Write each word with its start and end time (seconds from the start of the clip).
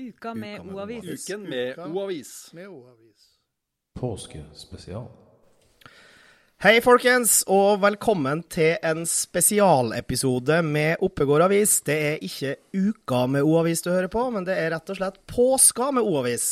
Uka 0.00 0.34
med 0.34 0.60
O-avis. 0.60 1.04
O-avis. 1.04 1.30
Uken 1.30 1.42
med 1.50 2.68
O-avis. 2.68 3.24
Påskespesial. 4.00 5.08
Hei, 6.64 6.78
folkens, 6.80 7.42
og 7.48 7.82
velkommen 7.82 8.40
til 8.48 8.78
en 8.84 9.02
spesialepisode 9.08 10.62
med 10.64 11.04
Oppegård 11.04 11.44
avis. 11.44 11.74
Det 11.84 11.96
er 12.06 12.24
ikke 12.24 12.54
Uka 12.72 13.26
med 13.28 13.44
O-avis 13.44 13.84
du 13.84 13.90
hører 13.92 14.08
på, 14.12 14.22
men 14.32 14.46
det 14.48 14.56
er 14.56 14.72
rett 14.72 14.88
og 14.88 15.00
slett 15.02 15.20
Påska 15.28 15.90
med 15.92 16.08
O-avis. 16.08 16.48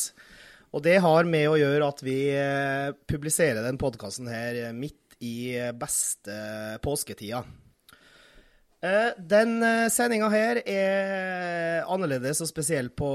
Og 0.76 0.84
det 0.84 0.98
har 1.00 1.24
med 1.24 1.48
å 1.48 1.56
gjøre 1.56 1.88
at 1.88 2.04
vi 2.04 2.18
eh, 2.34 2.90
publiserer 3.08 3.64
den 3.64 3.80
podkasten 3.80 4.28
her 4.28 4.60
midt 4.76 5.16
i 5.24 5.56
beste 5.72 6.36
påsketida. 6.84 7.46
Eh, 8.78 9.10
Den 9.18 9.58
sendinga 9.90 10.28
her 10.30 10.60
er 10.62 11.86
annerledes 11.90 12.42
og 12.44 12.50
spesiell 12.50 12.90
på 12.94 13.08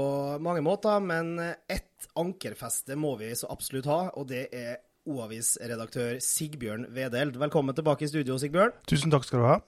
mange 0.44 0.60
måter, 0.64 1.00
men 1.00 1.38
ett 1.68 2.08
ankerfeste 2.20 2.98
må 3.00 3.14
vi 3.20 3.32
så 3.38 3.48
absolutt 3.50 3.88
ha, 3.88 4.00
og 4.14 4.28
det 4.28 4.48
er 4.52 4.76
O-avis-redaktør 5.04 6.16
Sigbjørn 6.24 6.86
Vedeld. 6.96 7.36
Velkommen 7.40 7.76
tilbake 7.76 8.06
i 8.06 8.08
studio, 8.08 8.38
Sigbjørn. 8.40 8.72
Tusen 8.88 9.12
takk 9.12 9.26
skal 9.28 9.42
du 9.42 9.48
ha. 9.48 9.58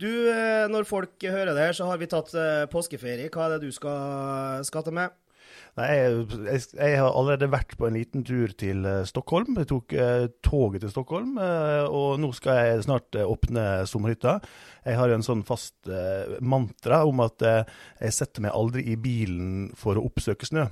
Du, 0.00 0.08
eh, 0.30 0.66
når 0.70 0.86
folk 0.88 1.22
hører 1.22 1.50
det 1.52 1.64
her, 1.64 1.74
så 1.76 1.88
har 1.90 1.98
vi 2.00 2.06
tatt 2.08 2.30
eh, 2.38 2.66
påskeferie. 2.70 3.28
Hva 3.28 3.48
er 3.48 3.56
det 3.56 3.66
du 3.66 3.74
skal 3.74 4.62
skatte 4.64 4.94
med? 4.94 5.12
Nei, 5.78 5.88
jeg, 5.94 6.62
jeg, 6.74 6.96
har 6.98 7.14
allerede 7.14 7.50
vært 7.52 7.76
på 7.78 7.86
en 7.86 7.96
liten 7.96 8.24
tur 8.26 8.50
til 8.58 8.82
eh, 8.88 9.04
Stockholm. 9.08 9.54
Jeg 9.60 9.68
tok 9.70 9.94
eh, 9.94 10.26
toget 10.44 10.82
til 10.84 10.92
Stockholm, 10.92 11.36
eh, 11.38 11.84
og 11.86 12.18
nå 12.22 12.32
skal 12.36 12.58
jeg 12.58 12.84
snart 12.88 13.18
eh, 13.18 13.28
åpne 13.28 13.66
sommerhytta. 13.90 14.38
Jeg 14.88 14.98
har 14.98 15.14
en 15.14 15.24
sånn 15.26 15.44
fast 15.46 15.90
eh, 15.90 16.36
mantra 16.42 17.04
om 17.08 17.22
at 17.24 17.46
eh, 17.46 17.62
jeg 18.02 18.18
setter 18.18 18.46
meg 18.46 18.56
aldri 18.56 18.88
i 18.90 18.98
bilen 19.00 19.70
for 19.78 19.98
å 19.98 20.06
oppsøke 20.10 20.48
snø. 20.48 20.66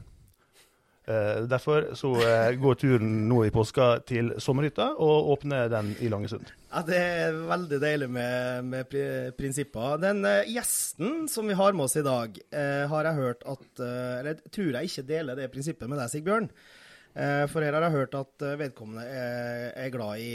Eh, 1.09 1.43
derfor 1.49 1.95
så 1.97 2.11
eh, 2.21 2.51
går 2.61 2.75
turen 2.77 3.13
nå 3.31 3.39
i 3.47 3.53
påska 3.53 3.85
til 4.05 4.35
sommerhytta, 4.45 4.91
og 5.01 5.31
åpner 5.33 5.71
den 5.73 5.95
i 6.05 6.11
Langesund. 6.13 6.51
Ja, 6.69 6.83
Det 6.85 6.99
er 7.01 7.39
veldig 7.49 7.79
deilig 7.81 8.09
med, 8.13 8.67
med 8.69 8.91
pri 8.93 9.05
prinsipper. 9.39 9.97
Den 10.03 10.21
eh, 10.29 10.51
gjesten 10.53 11.25
som 11.33 11.49
vi 11.49 11.57
har 11.57 11.73
med 11.73 11.87
oss 11.87 11.97
i 11.97 12.05
dag, 12.05 12.37
har 12.93 13.09
jeg 13.09 13.17
hørt 13.23 13.47
at 13.49 13.81
Eller 13.81 14.37
tror 14.53 14.77
jeg 14.77 14.91
ikke 14.91 15.07
deler 15.09 15.39
det 15.39 15.49
prinsippet 15.55 15.89
med 15.89 15.97
deg, 16.03 16.13
Sigbjørn. 16.13 16.51
Eh, 17.17 17.47
for 17.49 17.65
her 17.65 17.73
har 17.73 17.89
jeg 17.89 17.97
hørt 17.97 18.19
at 18.19 18.49
vedkommende 18.61 19.09
er, 19.09 19.73
er 19.87 19.95
glad 19.95 20.21
i, 20.21 20.33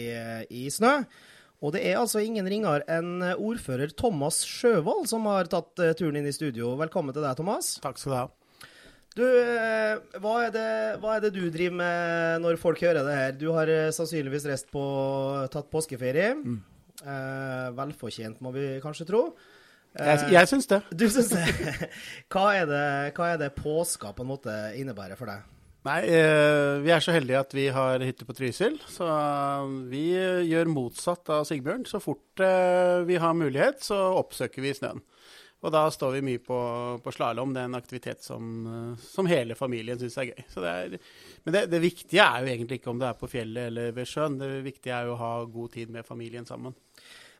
i 0.50 0.68
snø. 0.74 1.04
Og 1.64 1.76
det 1.78 1.86
er 1.86 2.02
altså 2.02 2.20
ingen 2.20 2.50
ringere 2.50 2.82
enn 2.92 3.22
ordfører 3.38 3.94
Thomas 3.94 4.42
Sjøvold 4.44 5.06
som 5.08 5.30
har 5.30 5.48
tatt 5.54 5.78
turen 6.00 6.18
inn 6.18 6.28
i 6.28 6.34
studio. 6.36 6.74
Velkommen 6.82 7.14
til 7.14 7.24
deg, 7.24 7.38
Thomas. 7.38 7.78
Takk 7.86 8.02
skal 8.02 8.12
du 8.12 8.18
ha. 8.24 8.32
Du, 9.14 9.22
eh, 9.22 10.00
hva 10.24 10.36
er, 10.48 10.52
det, 10.56 10.68
hva 11.04 11.16
er 11.20 11.26
det 11.28 11.34
du 11.36 11.44
driver 11.54 11.76
med 11.84 12.42
når 12.42 12.58
folk 12.62 12.80
hører 12.82 13.04
det 13.06 13.18
her? 13.18 13.34
Du 13.38 13.52
har 13.54 13.70
eh, 13.70 13.92
sannsynligvis 13.94 14.48
reist 14.50 14.72
på 14.74 14.82
tatt 15.54 15.68
påskeferie. 15.74 16.32
Eh, 17.04 17.68
velfortjent, 17.78 18.40
må 18.42 18.54
vi 18.56 18.66
kanskje 18.82 19.06
tro. 19.10 19.22
Eh, 19.94 20.08
Jeg, 20.16 20.32
jeg 20.34 20.50
syns 20.50 20.70
det. 20.72 20.82
Du 20.98 21.06
syns 21.14 21.30
det? 21.36 21.46
Hva 22.34 22.48
er 22.58 22.66
det, 22.70 22.86
hva 23.18 23.28
er 23.36 23.42
det 23.44 23.52
påska 23.60 24.16
på 24.18 24.26
en 24.26 24.32
måte 24.34 24.56
innebærer 24.82 25.20
for 25.20 25.30
deg? 25.30 25.46
Nei, 25.84 26.00
eh, 26.08 26.80
vi 26.82 26.94
er 26.96 27.04
så 27.04 27.14
heldige 27.14 27.42
at 27.44 27.54
vi 27.54 27.68
har 27.76 28.02
hytte 28.02 28.26
på 28.26 28.34
Trysil. 28.38 28.80
Så 28.90 29.06
eh, 29.06 29.74
vi 29.94 30.06
gjør 30.50 30.74
motsatt 30.74 31.30
av 31.38 31.46
Sigbjørn. 31.50 31.86
Så 31.86 32.02
fort 32.02 32.42
vi 33.06 33.22
har 33.22 33.38
mulighet, 33.38 33.84
så 33.86 34.00
oppsøker 34.18 34.64
vi 34.66 34.74
snøen. 34.74 35.04
Og 35.64 35.72
da 35.72 35.84
står 35.92 36.18
vi 36.18 36.24
mye 36.28 36.42
på, 36.44 36.58
på 37.04 37.12
slalåm. 37.16 37.54
Det 37.56 37.62
er 37.62 37.70
en 37.70 37.80
aktivitet 37.80 38.26
som, 38.26 38.48
eh, 38.68 39.04
som 39.04 39.30
hele 39.32 39.56
familien 39.56 40.00
syns 40.00 40.18
er 40.20 40.34
gøy. 40.34 40.42
Det 40.56 40.72
er, 40.72 40.98
men 41.46 41.56
det, 41.56 41.66
det 41.72 41.80
viktige 41.84 42.26
er 42.26 42.44
jo 42.44 42.52
egentlig 42.52 42.82
ikke 42.82 42.92
om 42.92 43.00
det 43.00 43.08
er 43.10 43.20
på 43.20 43.30
fjellet 43.32 43.70
eller 43.72 43.96
ved 43.96 44.10
sjøen. 44.10 44.36
Det 44.42 44.50
viktige 44.66 44.98
er 44.98 45.08
jo 45.08 45.16
å 45.16 45.22
ha 45.22 45.32
god 45.56 45.78
tid 45.78 45.94
med 45.96 46.08
familien 46.08 46.48
sammen. 46.50 46.76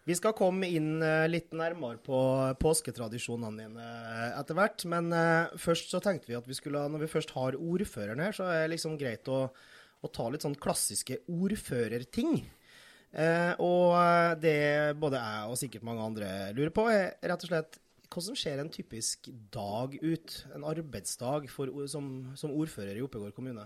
Vi 0.08 0.16
skal 0.20 0.36
komme 0.36 0.68
inn 0.72 1.04
eh, 1.04 1.28
litt 1.32 1.52
nærmere 1.56 2.00
på 2.04 2.24
påsketradisjonene 2.64 3.68
dine 3.68 3.92
eh, 3.92 4.26
etter 4.40 4.60
hvert. 4.60 4.88
Men 4.92 5.12
først 5.60 5.92
så 5.92 6.04
tenkte 6.04 6.32
vi 6.32 6.40
at 6.40 6.48
vi 6.48 6.58
skulle, 6.60 6.88
når 6.96 7.04
vi 7.04 7.14
først 7.18 7.36
har 7.36 7.60
ordføreren 7.60 8.24
her, 8.24 8.36
så 8.36 8.48
er 8.48 8.66
det 8.66 8.76
liksom 8.78 8.96
greit 9.00 9.28
å, 9.32 9.46
å 9.52 10.16
ta 10.16 10.32
litt 10.32 10.48
sånn 10.48 10.60
klassiske 10.64 11.26
ordførerting. 11.28 12.38
Eh, 13.14 13.54
og 13.62 14.40
det 14.42 14.96
både 14.98 15.20
jeg 15.22 15.50
og 15.52 15.60
sikkert 15.60 15.86
mange 15.86 16.06
andre 16.08 16.30
lurer 16.58 16.74
på, 16.74 16.88
er 16.90 17.12
rett 17.22 17.44
og 17.46 17.52
slett 17.52 17.83
hvordan 18.14 18.38
ser 18.38 18.62
en 18.62 18.72
typisk 18.74 19.30
dag 19.54 19.96
ut? 20.02 20.36
En 20.56 20.66
arbeidsdag 20.70 21.50
for, 21.52 21.72
som, 21.90 22.10
som 22.40 22.54
ordfører 22.54 23.00
i 23.00 23.04
Oppegård 23.06 23.34
kommune? 23.36 23.66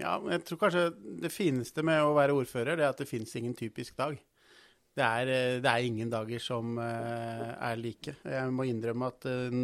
Ja, 0.00 0.16
jeg 0.30 0.44
tror 0.48 0.60
kanskje 0.62 0.86
det 1.22 1.32
fineste 1.32 1.84
med 1.84 2.00
å 2.02 2.14
være 2.16 2.36
ordfører, 2.36 2.78
det 2.78 2.86
er 2.86 2.94
at 2.94 3.02
det 3.02 3.10
finnes 3.10 3.34
ingen 3.36 3.56
typisk 3.56 3.96
dag. 3.98 4.16
Det 4.94 5.02
er, 5.02 5.30
eh, 5.32 5.60
det 5.62 5.70
er 5.70 5.84
ingen 5.84 6.10
dager 6.10 6.40
som 6.42 6.78
eh, 6.78 7.50
er 7.52 7.80
like. 7.80 8.14
Jeg 8.22 8.54
må 8.54 8.66
innrømme 8.70 9.10
at 9.10 9.26
eh, 9.26 9.56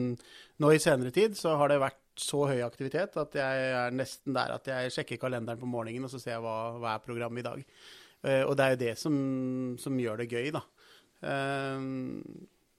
nå 0.61 0.73
i 0.75 0.83
senere 0.83 1.15
tid 1.15 1.39
så 1.39 1.55
har 1.61 1.71
det 1.71 1.81
vært 1.83 1.99
så 2.21 2.43
høy 2.51 2.59
aktivitet 2.67 3.15
at 3.17 3.37
jeg 3.39 3.69
er 3.79 3.95
nesten 3.97 4.35
der 4.37 4.57
at 4.59 4.67
jeg 4.69 4.93
sjekker 4.93 5.21
kalenderen 5.23 5.61
på 5.61 5.71
morgenen 5.71 6.05
og 6.05 6.13
så 6.13 6.19
ser 6.21 6.35
jeg 6.35 6.45
hva, 6.45 6.57
hva 6.83 6.97
er 6.97 7.05
programmet 7.05 7.41
i 7.41 7.47
dag. 7.47 7.63
Og 8.45 8.53
det 8.53 8.65
er 8.65 8.75
jo 8.75 8.81
det 8.83 8.91
som, 9.01 9.15
som 9.81 9.95
gjør 9.97 10.21
det 10.21 10.27
gøy, 10.29 10.51
da. 10.53 10.61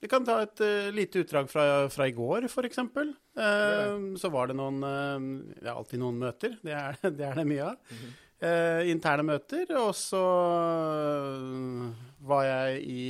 Vi 0.01 0.09
kan 0.09 0.25
ta 0.25 0.39
et 0.41 0.63
uh, 0.66 0.89
lite 0.95 1.22
utdrag 1.22 1.50
fra, 1.50 1.63
fra 1.94 2.07
i 2.09 2.16
går, 2.16 2.47
f.eks. 2.50 2.79
Uh, 2.81 4.17
så 4.17 4.31
var 4.34 4.50
det 4.50 4.57
noen 4.57 4.81
uh, 4.81 5.29
Det 5.53 5.67
er 5.67 5.75
alltid 5.75 6.01
noen 6.01 6.17
møter. 6.23 6.57
Det 6.66 6.73
er 6.73 6.97
det, 7.19 7.28
er 7.28 7.38
det 7.38 7.45
mye 7.50 7.67
av. 7.69 7.97
Eh, 8.41 8.88
interne 8.89 9.22
møter. 9.22 9.69
Og 9.78 9.91
så 9.94 10.22
var 12.25 12.47
jeg 12.47 12.79
i, 12.89 13.03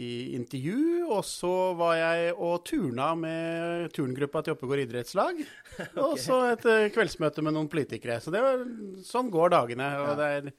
i 0.00 0.08
intervju, 0.38 1.02
og 1.12 1.20
så 1.28 1.52
var 1.76 1.98
jeg 2.00 2.32
og 2.32 2.64
turna 2.64 3.10
med 3.12 3.92
turngruppa 3.92 4.40
til 4.40 4.56
Oppegård 4.56 4.86
idrettslag. 4.86 5.44
Og 6.06 6.16
så 6.20 6.38
et 6.54 6.64
kveldsmøte 6.96 7.44
med 7.44 7.58
noen 7.58 7.68
politikere. 7.72 8.16
Så 8.24 8.32
det 8.32 8.40
var, 8.44 8.64
sånn 9.04 9.28
går 9.32 9.52
dagene. 9.52 9.92
Og 10.06 10.16
det 10.16 10.30
er, 10.38 10.50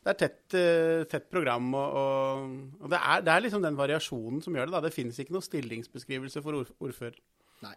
det 0.00 0.12
er 0.14 0.16
tett, 0.16 0.54
eh, 0.56 1.02
tett 1.10 1.26
program, 1.28 1.66
og, 1.76 1.96
og, 2.00 2.52
og 2.80 2.92
det, 2.92 3.00
er, 3.00 3.24
det 3.26 3.34
er 3.34 3.44
liksom 3.44 3.64
den 3.64 3.76
variasjonen 3.76 4.40
som 4.44 4.56
gjør 4.56 4.70
det. 4.70 4.76
da. 4.76 4.80
Det 4.86 4.94
finnes 4.94 5.18
ikke 5.20 5.36
noen 5.36 5.44
stillingsbeskrivelse 5.44 6.40
for 6.44 6.62
ord, 6.62 6.70
ordfører. 6.80 7.18
Nei. 7.60 7.74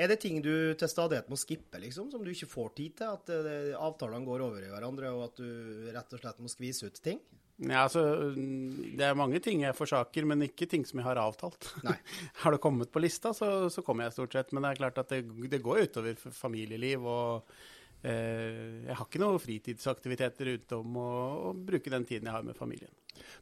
Er 0.00 0.08
det 0.08 0.22
ting 0.22 0.40
du 0.44 0.72
til 0.80 0.88
stadighet 0.88 1.28
må 1.28 1.36
skippe, 1.40 1.80
liksom, 1.82 2.08
som 2.12 2.24
du 2.24 2.30
ikke 2.32 2.48
får 2.48 2.70
tid 2.78 2.96
til? 3.00 3.12
At 3.18 3.32
eh, 3.32 3.74
avtalene 3.76 4.24
går 4.24 4.46
over 4.46 4.64
i 4.64 4.70
hverandre, 4.72 5.12
og 5.12 5.26
at 5.28 5.42
du 5.42 5.90
rett 5.92 6.16
og 6.16 6.22
slett 6.22 6.40
må 6.40 6.52
skvise 6.52 6.88
ut 6.88 7.02
ting? 7.04 7.20
Ja, 7.56 7.86
altså, 7.86 8.02
Det 8.36 9.04
er 9.04 9.16
mange 9.16 9.40
ting 9.40 9.62
jeg 9.64 9.76
forsaker, 9.76 10.24
men 10.28 10.44
ikke 10.44 10.68
ting 10.68 10.84
som 10.88 11.00
jeg 11.00 11.08
har 11.08 11.20
avtalt. 11.20 11.70
Nei. 11.84 11.96
har 12.42 12.56
det 12.56 12.64
kommet 12.64 12.92
på 12.92 13.04
lista, 13.04 13.32
så, 13.36 13.68
så 13.72 13.84
kommer 13.84 14.08
jeg 14.08 14.16
stort 14.16 14.36
sett. 14.36 14.52
Men 14.56 14.64
det 14.64 14.72
er 14.72 14.82
klart 14.84 15.00
at 15.04 15.12
det, 15.12 15.24
det 15.52 15.64
går 15.64 15.86
utover 15.88 16.20
familieliv. 16.32 17.04
og 17.04 17.56
Jeg 18.02 18.94
har 18.94 19.06
ikke 19.06 19.22
noen 19.22 19.40
fritidsaktiviteter 19.42 20.52
utenom 20.54 20.98
å, 21.00 21.10
å 21.48 21.54
bruke 21.56 21.90
den 21.90 22.04
tiden 22.06 22.28
jeg 22.28 22.36
har 22.36 22.44
med 22.46 22.58
familien. 22.58 22.92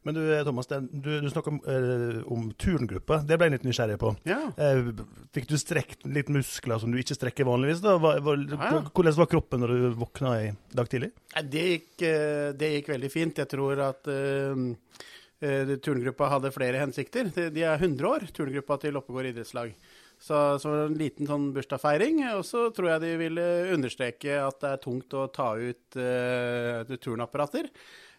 Men 0.05 0.15
du 0.15 0.21
Thomas, 0.45 0.67
du, 0.67 1.09
du 1.21 1.29
snakker 1.29 1.51
om, 1.55 1.59
eh, 1.67 2.19
om 2.31 2.47
turngruppa. 2.61 3.21
Det 3.25 3.37
ble 3.39 3.49
jeg 3.49 3.55
litt 3.57 3.67
nysgjerrig 3.67 3.97
på. 4.01 4.13
Ja. 4.29 4.39
Eh, 4.61 4.91
fikk 5.35 5.49
du 5.49 5.57
strekt 5.61 6.05
litt 6.07 6.29
muskler 6.33 6.81
som 6.81 6.93
du 6.93 6.99
ikke 7.01 7.17
strekker 7.17 7.47
vanligvis? 7.49 7.83
da? 7.83 7.97
Hva, 8.01 8.15
hva, 8.23 8.37
Ja. 8.55 8.71
Hvordan 8.91 9.17
var 9.17 9.29
kroppen 9.31 9.63
når 9.63 9.73
du 9.73 9.99
våkna 9.99 10.35
i 10.43 10.53
dag 10.75 10.89
tidlig? 10.91 11.11
Det 11.51 11.65
gikk, 11.71 11.91
eh, 12.07 12.53
det 12.57 12.71
gikk 12.77 12.93
veldig 12.95 13.11
fint. 13.11 13.43
Jeg 13.43 13.51
tror 13.51 13.81
at 13.89 14.07
eh, 14.11 14.63
eh, 15.41 15.75
turngruppa 15.83 16.29
hadde 16.35 16.53
flere 16.55 16.81
hensikter. 16.81 17.31
De, 17.35 17.49
de 17.53 17.65
er 17.65 17.77
100 17.81 18.09
år, 18.09 18.27
turngruppa 18.35 18.79
til 18.81 19.01
Oppegård 19.01 19.33
idrettslag. 19.33 19.73
Så, 20.21 20.39
så 20.61 20.71
en 20.85 20.97
liten 20.97 21.27
sånn 21.29 21.51
bursdagsfeiring. 21.55 22.23
Og 22.37 22.45
så 22.47 22.69
tror 22.75 22.93
jeg 22.93 23.03
de 23.03 23.13
ville 23.19 23.45
understreke 23.75 24.39
at 24.41 24.59
det 24.63 24.73
er 24.73 24.83
tungt 24.83 25.13
å 25.17 25.27
ta 25.33 25.51
ut 25.59 25.99
uh, 25.99 26.97
turnapparater. 26.97 27.69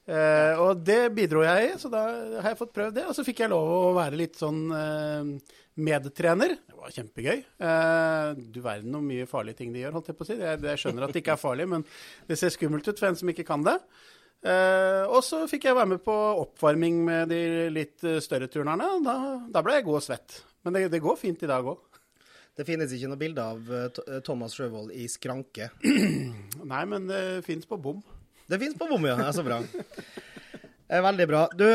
Uh, 0.07 0.55
og 0.63 0.85
det 0.87 1.09
bidro 1.17 1.41
jeg 1.43 1.65
i, 1.65 1.71
så 1.83 1.89
da 1.91 2.05
har 2.39 2.53
jeg 2.53 2.59
fått 2.61 2.75
prøvd 2.77 2.95
det. 3.01 3.07
Og 3.11 3.17
så 3.17 3.25
fikk 3.27 3.43
jeg 3.43 3.51
lov 3.51 3.71
å 3.75 3.95
være 3.97 4.19
litt 4.21 4.39
sånn 4.39 4.61
uh, 4.71 5.33
medtrener. 5.83 6.55
Det 6.63 6.79
var 6.79 6.95
kjempegøy. 6.95 7.41
Uh, 7.59 8.39
du 8.39 8.61
verden 8.63 8.95
hvor 8.95 9.03
mye 9.03 9.27
farlige 9.31 9.65
ting 9.65 9.73
de 9.75 9.83
gjør, 9.83 9.97
holdt 9.99 10.13
jeg 10.13 10.19
på 10.19 10.23
å 10.23 10.29
si. 10.29 10.37
Jeg, 10.39 10.61
jeg 10.63 10.83
skjønner 10.83 11.09
at 11.09 11.17
det 11.17 11.25
ikke 11.25 11.35
er 11.35 11.43
farlig, 11.43 11.67
men 11.75 11.83
det 12.31 12.39
ser 12.39 12.55
skummelt 12.55 12.87
ut 12.87 13.03
for 13.03 13.11
en 13.11 13.19
som 13.19 13.35
ikke 13.35 13.47
kan 13.49 13.67
det. 13.67 13.81
Og 14.47 15.25
så 15.27 15.41
fikk 15.51 15.65
jeg 15.67 15.75
være 15.75 15.91
med 15.97 16.03
på 16.05 16.15
oppvarming 16.15 17.01
med 17.03 17.33
de 17.33 17.39
litt 17.73 18.05
større 18.23 18.47
turnerne. 18.53 18.93
Da, 19.03 19.15
da 19.51 19.63
ble 19.65 19.75
jeg 19.75 19.87
god 19.89 19.99
og 19.99 20.05
svett. 20.05 20.37
Men 20.63 20.77
det, 20.77 20.85
det 20.93 21.01
går 21.03 21.19
fint 21.19 21.43
i 21.43 21.49
dag 21.51 21.67
òg. 21.67 21.96
Det 22.57 22.65
finnes 22.65 22.93
ikke 22.97 23.09
noe 23.13 23.21
bilde 23.21 23.43
av 23.45 23.67
eh, 23.69 23.89
eh, 24.07 24.21
Thomas 24.25 24.55
Sjøvold 24.57 24.93
i 24.97 25.05
skranke. 25.13 25.69
Nei, 26.73 26.85
men 26.89 27.09
det 27.11 27.23
fins 27.45 27.69
på 27.69 27.77
bom. 27.77 27.99
Det 28.49 28.59
fins 28.63 28.77
på 28.79 28.89
bom, 28.89 29.05
ja. 29.05 29.17
Det 29.19 29.27
er 29.29 29.37
så 29.37 29.45
bra. 29.45 29.59
Eh, 30.89 31.03
Veldig 31.05 31.27
bra. 31.29 31.43
Du, 31.53 31.67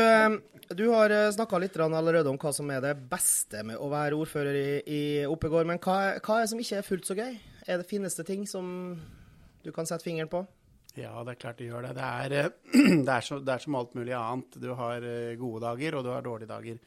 Du 0.72 0.86
har 0.88 1.12
snakka 1.36 1.58
litt 1.60 1.76
allerede 1.76 2.30
om 2.32 2.38
hva 2.40 2.50
som 2.56 2.70
er 2.72 2.80
det 2.80 2.94
beste 3.10 3.60
med 3.68 3.76
å 3.76 3.90
være 3.92 4.16
ordfører 4.16 4.56
i, 4.58 4.68
i 4.88 5.02
Oppegård. 5.28 5.68
Men 5.68 5.78
hva, 5.82 6.16
hva 6.18 6.38
er 6.40 6.46
det 6.46 6.50
som 6.54 6.62
ikke 6.64 6.80
er 6.80 6.86
fullt 6.88 7.06
så 7.10 7.18
gøy? 7.18 7.36
Er 7.68 7.78
det 7.82 7.86
finnes 7.90 8.16
det 8.18 8.26
ting 8.26 8.46
som 8.48 8.96
du 9.62 9.70
kan 9.70 9.86
sette 9.86 10.02
fingeren 10.06 10.32
på? 10.32 10.42
Ja, 10.96 11.12
det 11.24 11.36
er 11.36 11.40
klart 11.44 11.60
det 11.60 11.68
gjør 11.70 11.86
det. 11.86 11.94
Det 12.00 12.08
er, 12.08 12.50
det 13.06 13.12
er, 13.18 13.22
så, 13.28 13.38
det 13.38 13.54
er 13.54 13.62
som 13.62 13.78
alt 13.78 13.94
mulig 13.94 14.16
annet. 14.18 14.58
Du 14.58 14.72
har 14.80 15.06
gode 15.38 15.62
dager, 15.68 16.00
og 16.00 16.08
du 16.08 16.10
har 16.16 16.26
dårlige 16.26 16.50
dager. 16.50 16.82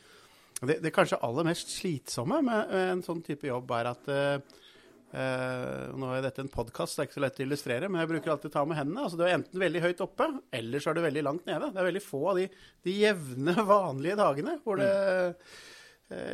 Det, 0.62 0.78
det 0.84 0.92
kanskje 0.96 1.19
aller 1.25 1.48
mest 1.50 1.74
slitsomme 1.74 2.40
med 2.46 2.72
en 2.80 3.02
sånn 3.04 3.24
type 3.25 3.48
jobb 3.50 3.74
er 3.75 3.90
at 3.92 4.07
eh, 4.13 4.62
Nå 5.96 6.10
er 6.12 6.24
dette 6.25 6.44
en 6.44 6.52
podkast, 6.52 6.98
det 6.98 7.04
er 7.04 7.07
ikke 7.07 7.16
så 7.16 7.22
lett 7.24 7.38
å 7.40 7.44
illustrere, 7.46 7.88
men 7.88 8.02
jeg 8.02 8.10
bruker 8.10 8.34
alltid 8.34 8.52
ta 8.52 8.66
med 8.68 8.75
hendene. 8.75 9.06
Altså, 9.06 9.19
du 9.19 9.24
er 9.24 9.38
enten 9.38 9.62
veldig 9.62 9.84
høyt 9.86 10.02
oppe, 10.04 10.28
eller 10.60 10.84
så 10.84 10.92
er 10.92 10.98
du 10.98 11.06
veldig 11.06 11.24
langt 11.24 11.46
nede. 11.48 11.69
Det 11.72 11.80
er 11.80 11.88
veldig 11.88 12.04
få 12.04 12.22
av 12.34 12.42
de, 12.42 12.50
de 12.88 12.96
jevne, 13.00 13.56
vanlige 13.75 14.19
dagene 14.19 14.57
hvor 14.66 14.81
det 14.81 14.92
eh, 14.92 15.56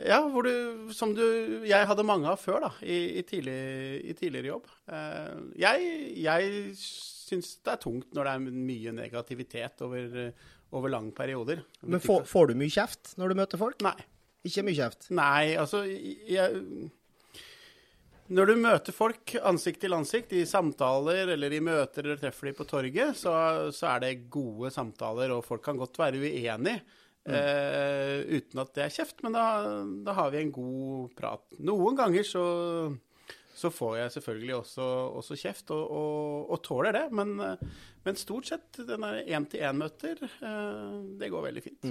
Ja, 0.10 0.18
hvor 0.28 0.44
du 0.44 0.90
Som 0.92 1.14
du 1.16 1.24
Jeg 1.64 1.88
hadde 1.88 2.04
mange 2.04 2.28
av 2.28 2.42
før, 2.42 2.66
da, 2.66 2.72
i, 2.82 3.22
i, 3.22 3.26
tidlig, 3.28 3.60
i 4.02 4.18
tidligere 4.18 4.54
jobb. 4.56 4.74
Eh, 4.98 5.38
jeg 5.62 5.94
jeg 6.26 6.74
syns 7.32 7.54
det 7.64 7.76
er 7.76 7.80
tungt 7.86 8.18
når 8.18 8.28
det 8.28 8.34
er 8.34 8.64
mye 8.72 8.92
negativitet 8.96 9.86
over, 9.86 10.18
over 10.72 10.92
lange 10.94 11.12
perioder. 11.16 11.62
Men 11.82 12.02
får, 12.04 12.26
får 12.30 12.52
du 12.52 12.58
mye 12.62 12.74
kjeft 12.74 13.14
når 13.20 13.32
du 13.32 13.40
møter 13.42 13.62
folk? 13.62 13.82
Nei. 13.86 13.98
Ikke 14.48 14.64
mye 14.66 14.78
kjeft. 14.78 15.10
Nei, 15.14 15.54
altså 15.60 15.84
jeg, 15.86 16.64
Når 18.34 18.50
du 18.50 18.56
møter 18.64 18.96
folk 18.96 19.36
ansikt 19.38 19.84
til 19.84 19.94
ansikt 19.94 20.34
i 20.34 20.48
samtaler 20.50 21.36
eller 21.36 21.54
i 21.54 21.62
møter 21.62 22.08
eller 22.08 22.22
treffer 22.22 22.50
de 22.50 22.56
på 22.58 22.66
torget, 22.70 23.20
så, 23.20 23.36
så 23.76 23.92
er 23.94 24.06
det 24.06 24.16
gode 24.34 24.72
samtaler, 24.74 25.36
og 25.36 25.46
folk 25.46 25.64
kan 25.68 25.78
godt 25.82 26.00
være 26.02 26.24
uenige. 26.24 26.82
Eh, 27.22 28.18
uten 28.34 28.64
at 28.64 28.72
det 28.74 28.88
er 28.88 28.94
kjeft, 28.96 29.20
men 29.22 29.36
da, 29.38 29.46
da 30.08 30.16
har 30.18 30.32
vi 30.34 30.42
en 30.42 30.56
god 30.56 31.12
prat. 31.20 31.44
Noen 31.62 32.00
ganger 32.00 32.26
så, 32.26 32.46
så 33.56 33.71
får 33.74 33.98
jeg 33.98 34.13
selvfølgelig 34.15 34.56
også, 34.56 34.88
også 35.19 35.38
kjeft, 35.39 35.74
og, 35.75 35.83
og, 35.92 36.51
og 36.56 36.63
tåler 36.65 36.95
det. 36.95 37.03
Men, 37.12 37.36
men 38.06 38.19
stort 38.19 38.48
sett, 38.50 38.81
denne 38.88 39.21
én-til-én-møter, 39.25 40.24
eh, 40.24 40.98
det 41.19 41.31
går 41.33 41.48
veldig 41.50 41.63
fint. 41.65 41.88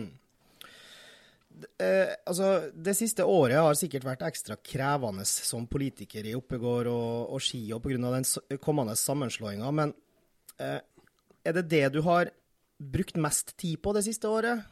Eh, 1.80 2.12
altså, 2.26 2.70
Det 2.74 2.94
siste 2.96 3.24
året 3.26 3.60
har 3.60 3.76
sikkert 3.78 4.06
vært 4.06 4.26
ekstra 4.28 4.56
krevende 4.64 5.26
som 5.28 5.66
politiker 5.70 6.26
i 6.26 6.36
Oppegård 6.38 6.90
og, 6.90 7.32
og 7.34 7.42
Ski 7.44 7.62
og 7.74 7.82
pga. 7.84 7.98
den 7.98 8.58
kommende 8.62 8.96
sammenslåinga. 8.96 9.70
Men 9.70 9.94
eh, 10.58 10.80
er 11.44 11.56
det 11.58 11.68
det 11.70 11.86
du 11.94 12.02
har 12.06 12.30
brukt 12.80 13.16
mest 13.16 13.56
tid 13.58 13.80
på 13.82 13.92
det 13.96 14.04
siste 14.06 14.28
året? 14.28 14.62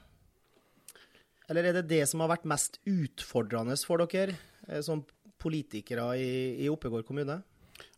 Eller 1.49 1.64
er 1.64 1.79
det 1.79 1.88
det 1.88 2.05
som 2.08 2.20
har 2.20 2.32
vært 2.32 2.49
mest 2.49 2.79
utfordrende 2.88 3.76
for 3.85 4.05
dere 4.05 4.37
eh, 4.69 4.81
som 4.85 5.05
politikere 5.40 6.11
i, 6.20 6.32
i 6.64 6.69
Oppegård 6.73 7.06
kommune? 7.08 7.40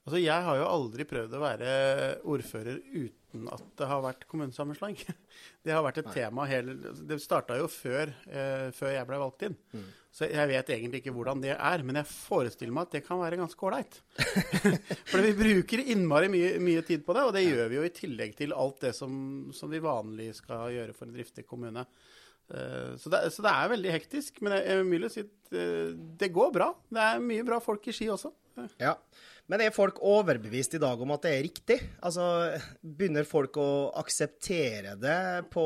Altså, 0.06 0.20
Jeg 0.22 0.44
har 0.46 0.58
jo 0.58 0.68
aldri 0.68 1.06
prøvd 1.08 1.34
å 1.36 1.42
være 1.42 1.72
ordfører 2.28 2.80
uten 2.80 3.48
at 3.52 3.64
det 3.78 3.86
har 3.86 4.00
vært 4.02 4.24
kommunesammenslåing. 4.30 4.96
Det 5.64 5.74
har 5.74 5.84
vært 5.84 6.00
et 6.00 6.08
tema 6.14 6.46
hele 6.48 6.72
Det 7.06 7.18
starta 7.20 7.58
jo 7.60 7.66
før, 7.70 8.10
eh, 8.32 8.70
før 8.74 8.94
jeg 8.94 9.06
ble 9.06 9.18
valgt 9.20 9.44
inn. 9.46 9.56
Så 10.10 10.26
jeg 10.26 10.48
vet 10.50 10.72
egentlig 10.74 11.02
ikke 11.02 11.12
hvordan 11.14 11.42
det 11.44 11.52
er, 11.52 11.84
men 11.86 12.00
jeg 12.00 12.08
forestiller 12.10 12.74
meg 12.74 12.88
at 12.88 12.96
det 12.96 13.02
kan 13.06 13.20
være 13.20 13.38
ganske 13.38 13.66
ålreit. 13.68 14.00
For 15.12 15.22
vi 15.22 15.34
bruker 15.36 15.84
innmari 15.84 16.32
mye, 16.32 16.54
mye 16.64 16.82
tid 16.86 17.04
på 17.06 17.14
det, 17.14 17.26
og 17.28 17.36
det 17.36 17.44
gjør 17.44 17.70
vi 17.70 17.78
jo 17.78 17.84
i 17.86 17.92
tillegg 17.94 18.34
til 18.40 18.56
alt 18.56 18.80
det 18.88 18.94
som, 18.96 19.12
som 19.54 19.70
vi 19.70 19.84
vanlig 19.84 20.32
skal 20.40 20.72
gjøre 20.74 20.96
for 20.96 21.06
en 21.06 21.14
driftig 21.14 21.46
kommune. 21.46 21.84
Eh, 22.50 22.96
Så 22.98 23.10
det, 23.12 23.22
så 23.34 23.44
det 23.46 23.52
er 23.54 23.72
veldig 23.74 23.92
hektisk, 23.94 24.40
men 24.42 24.56
jeg, 24.58 24.84
vil 24.90 25.08
si 25.12 25.24
at 25.26 25.56
eh, 25.56 25.92
det 26.20 26.32
går 26.34 26.52
bra. 26.54 26.70
Det 26.90 27.02
er 27.04 27.22
mye 27.24 27.46
bra 27.46 27.60
folk 27.62 27.86
i 27.90 27.94
Ski 27.94 28.10
også. 28.12 28.32
Ja. 28.82 28.96
Men 29.50 29.62
er 29.64 29.72
folk 29.74 29.98
overbevist 30.06 30.74
i 30.76 30.80
dag 30.82 31.00
om 31.00 31.10
at 31.14 31.24
det 31.24 31.30
er 31.32 31.44
riktig? 31.46 31.78
Altså, 32.06 32.24
Begynner 32.82 33.26
folk 33.26 33.56
å 33.58 33.70
akseptere 33.98 34.96
det 35.00 35.46
på 35.50 35.64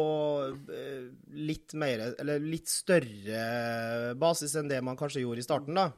eh, 0.73 1.09
litt 1.37 1.75
mer, 1.81 2.07
eller 2.23 2.45
litt 2.45 2.71
større 2.71 4.15
basis 4.21 4.55
enn 4.61 4.71
det 4.71 4.81
man 4.85 4.97
kanskje 5.01 5.25
gjorde 5.25 5.43
i 5.43 5.49
starten, 5.49 5.77
da? 5.81 5.91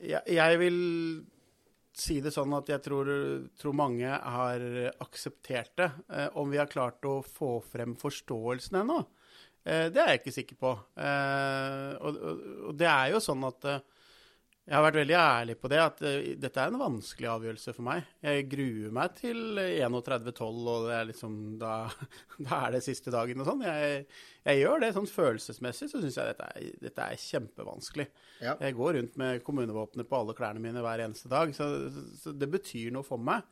Jeg, 0.00 0.22
jeg 0.32 0.58
vil 0.62 0.78
si 2.00 2.16
det 2.24 2.32
sånn 2.32 2.54
at 2.56 2.70
jeg 2.72 2.80
tror, 2.86 3.10
tror 3.60 3.74
mange 3.76 4.08
har 4.08 4.62
akseptert 5.04 5.74
det. 5.76 5.90
Om 6.40 6.48
vi 6.54 6.56
har 6.56 6.70
klart 6.70 7.04
å 7.04 7.18
få 7.26 7.58
frem 7.60 7.92
forståelsen 8.00 8.78
ennå, 8.80 9.02
eh, 9.04 9.19
det 9.64 10.00
er 10.00 10.12
jeg 10.14 10.20
ikke 10.22 10.32
sikker 10.34 10.60
på. 10.60 10.74
Eh, 10.96 11.90
og, 12.00 12.70
det 12.78 12.88
er 12.88 13.10
jo 13.12 13.20
sånn 13.22 13.44
at 13.48 13.66
eh, 13.68 13.82
jeg 14.70 14.76
har 14.76 14.84
vært 14.84 14.98
veldig 15.00 15.14
ærlig 15.18 15.54
på 15.58 15.68
det, 15.72 15.78
at 15.82 16.02
eh, 16.06 16.26
dette 16.38 16.60
er 16.62 16.70
en 16.70 16.78
vanskelig 16.78 17.26
avgjørelse 17.32 17.72
for 17.74 17.86
meg. 17.88 18.04
Jeg 18.22 18.44
gruer 18.52 18.92
meg 18.94 19.16
til 19.18 19.58
31.12, 19.58 20.44
og 20.44 20.84
det 20.86 20.94
er 20.94 21.08
liksom, 21.08 21.38
da, 21.58 21.72
da 22.46 22.60
er 22.66 22.76
det 22.76 22.82
siste 22.84 23.10
dagen 23.10 23.42
og 23.42 23.48
sånn. 23.48 23.64
Jeg, 23.66 24.04
jeg 24.46 24.60
gjør 24.60 24.84
det 24.84 24.92
sånn 24.94 25.10
følelsesmessig, 25.10 25.90
så 25.90 26.02
syns 26.04 26.20
jeg 26.20 26.30
dette 26.30 26.46
er, 26.52 26.70
dette 26.86 27.08
er 27.08 27.24
kjempevanskelig. 27.24 28.06
Ja. 28.44 28.54
Jeg 28.62 28.78
går 28.78 28.94
rundt 29.00 29.18
med 29.18 29.42
kommunevåpenet 29.48 30.10
på 30.10 30.20
alle 30.20 30.38
klærne 30.38 30.62
mine 30.62 30.84
hver 30.86 31.02
eneste 31.02 31.32
dag, 31.32 31.50
så, 31.56 31.66
så 32.22 32.36
det 32.36 32.52
betyr 32.54 32.94
noe 32.94 33.06
for 33.06 33.18
meg. 33.18 33.42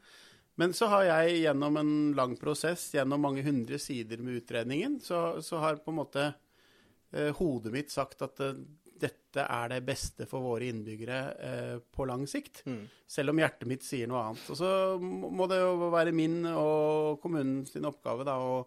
Men 0.58 0.74
så 0.74 0.88
har 0.90 1.04
jeg 1.06 1.38
gjennom 1.44 1.76
en 1.78 1.94
lang 2.18 2.34
prosess, 2.40 2.88
gjennom 2.96 3.22
mange 3.22 3.44
hundre 3.46 3.78
sider 3.78 4.18
med 4.24 4.40
utredningen, 4.40 4.98
så, 5.00 5.38
så 5.44 5.60
har 5.62 5.78
på 5.84 5.92
en 5.94 6.00
måte 6.00 6.24
eh, 6.28 7.30
hodet 7.38 7.70
mitt 7.74 7.94
sagt 7.94 8.24
at 8.26 8.42
eh, 8.42 8.58
dette 8.98 9.44
er 9.44 9.70
det 9.70 9.84
beste 9.86 10.26
for 10.26 10.42
våre 10.42 10.66
innbyggere 10.66 11.18
eh, 11.46 11.76
på 11.94 12.08
lang 12.10 12.26
sikt. 12.26 12.64
Selv 13.06 13.30
om 13.30 13.38
hjertet 13.38 13.70
mitt 13.70 13.86
sier 13.86 14.10
noe 14.10 14.24
annet. 14.24 14.48
Og 14.50 14.58
så 14.58 14.72
må 14.98 15.46
det 15.50 15.60
jo 15.60 15.92
være 15.94 16.14
min 16.16 16.40
og 16.50 17.20
kommunen 17.22 17.62
sin 17.68 17.86
oppgave 17.86 18.26
da, 18.26 18.34
å, 18.42 18.58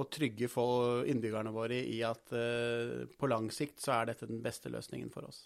å 0.00 0.06
trygge 0.08 0.48
for 0.48 1.04
innbyggerne 1.08 1.52
våre 1.52 1.82
i 1.84 2.00
at 2.08 2.32
eh, 2.32 3.04
på 3.20 3.30
lang 3.30 3.52
sikt 3.52 3.84
så 3.84 3.98
er 3.98 4.14
dette 4.14 4.30
den 4.30 4.40
beste 4.44 4.72
løsningen 4.72 5.12
for 5.12 5.28
oss. 5.28 5.44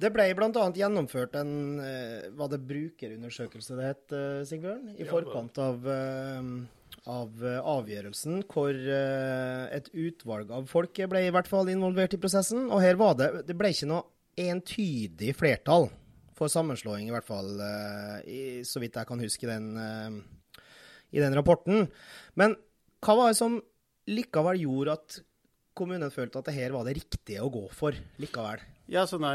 Det 0.00 0.08
ble 0.14 0.30
bl.a. 0.32 0.66
gjennomført 0.80 1.34
en 1.36 1.50
hva 2.36 2.46
det 2.48 2.62
brukerundersøkelse 2.64 3.76
det 3.76 3.88
het, 3.90 4.04
eh, 4.16 4.42
Sigbjørn? 4.48 4.94
I 4.96 5.04
forkant 5.08 5.58
av, 5.60 5.84
eh, 5.92 6.46
av 7.10 7.44
eh, 7.44 7.58
avgjørelsen, 7.60 8.42
hvor 8.48 8.72
eh, 8.72 9.64
et 9.76 9.90
utvalg 9.92 10.50
av 10.56 10.68
folk 10.70 11.02
ble 11.12 11.26
i 11.26 11.32
hvert 11.34 11.50
fall 11.50 11.68
involvert 11.72 12.16
i 12.16 12.20
prosessen. 12.22 12.68
Og 12.70 12.80
her 12.84 12.96
var 13.00 13.16
det 13.18 13.30
Det 13.48 13.56
ble 13.58 13.72
ikke 13.74 13.90
noe 13.90 14.08
entydig 14.40 15.34
flertall 15.36 15.90
for 16.38 16.48
sammenslåing, 16.48 17.08
i 17.08 17.14
hvert 17.14 17.28
fall 17.28 17.60
eh, 17.60 18.16
i, 18.24 18.40
så 18.64 18.80
vidt 18.80 18.96
jeg 18.96 19.08
kan 19.08 19.20
huske 19.20 19.48
den, 19.50 19.70
eh, 19.76 20.62
i 21.12 21.20
den 21.20 21.36
rapporten. 21.36 21.90
Men 22.40 22.56
hva 23.04 23.16
var 23.18 23.32
det 23.32 23.40
som 23.40 23.60
likevel 24.10 24.64
gjorde 24.64 24.96
at 24.96 25.20
kommunen 25.80 26.12
følte 26.14 26.40
at 26.42 26.50
det 26.50 26.54
her 26.58 26.74
var 26.76 26.84
det 26.86 26.94
riktige 27.00 27.42
å 27.42 27.50
gå 27.52 27.64
for 27.74 27.96
likevel? 28.22 28.62
Ja, 28.90 29.04
så 29.06 29.20
nei, 29.22 29.34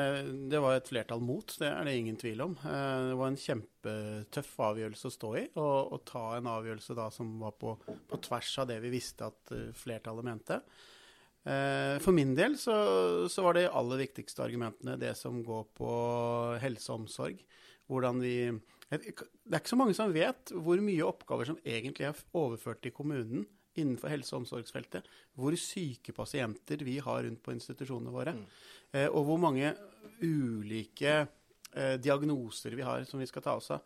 Det 0.51 0.59
var 0.59 0.75
et 0.75 0.89
flertall 0.89 1.21
mot, 1.23 1.47
det 1.61 1.69
er 1.69 1.87
det 1.87 1.93
ingen 1.97 2.17
tvil 2.19 2.41
om. 2.43 2.57
Eh, 2.61 3.09
Det 3.09 3.15
var 3.19 3.31
en 3.31 3.39
kjempetøff 3.39 4.51
avgjørelse 4.69 5.07
å 5.09 5.13
stå 5.15 5.31
i, 5.39 5.45
å 5.55 5.99
ta 6.05 6.25
en 6.37 6.49
avgjørelse 6.51 6.97
da 6.97 7.09
som 7.13 7.31
var 7.39 7.55
på, 7.59 7.77
på 8.11 8.19
tvers 8.27 8.51
av 8.63 8.67
det 8.71 8.81
vi 8.83 8.91
visste 8.97 9.29
at 9.31 9.55
eh, 9.55 9.71
flertallet 9.79 10.27
mente. 10.27 10.59
Eh, 11.45 11.97
For 12.03 12.11
min 12.17 12.35
del 12.37 12.57
så, 12.59 12.75
så 13.31 13.45
var 13.45 13.55
de 13.57 13.67
aller 13.69 14.03
viktigste 14.05 14.43
argumentene 14.43 14.97
det 15.01 15.13
som 15.19 15.43
går 15.45 15.67
på 15.77 15.91
helse 16.63 16.91
og 16.91 17.03
omsorg. 17.05 17.43
Hvordan 17.87 18.19
vi 18.23 18.35
Det 18.89 18.97
er 19.01 19.59
ikke 19.61 19.71
så 19.71 19.77
mange 19.77 19.93
som 19.97 20.13
vet 20.13 20.51
hvor 20.53 20.81
mye 20.81 21.05
oppgaver 21.05 21.45
som 21.51 21.59
egentlig 21.63 22.07
er 22.09 22.23
overført 22.33 22.81
til 22.83 22.93
kommunen 22.95 23.45
innenfor 23.75 24.11
helse- 24.11 24.35
og 24.35 24.43
omsorgsfeltet. 24.43 25.07
Hvor 25.35 25.55
syke 25.59 26.15
pasienter 26.15 26.83
vi 26.87 26.97
har 27.03 27.23
rundt 27.23 27.43
på 27.43 27.55
institusjonene 27.55 28.13
våre. 28.13 28.33
mm. 28.33 28.45
og 29.11 29.25
hvor 29.27 29.39
mange 29.41 29.73
ulike 30.21 31.27
eh, 31.73 31.95
diagnoser 31.99 32.71
vi 32.71 32.85
har 32.85 33.03
som 33.03 33.19
vi 33.19 33.27
skal 33.27 33.43
ta 33.43 33.55
oss 33.59 33.71
av. 33.71 33.81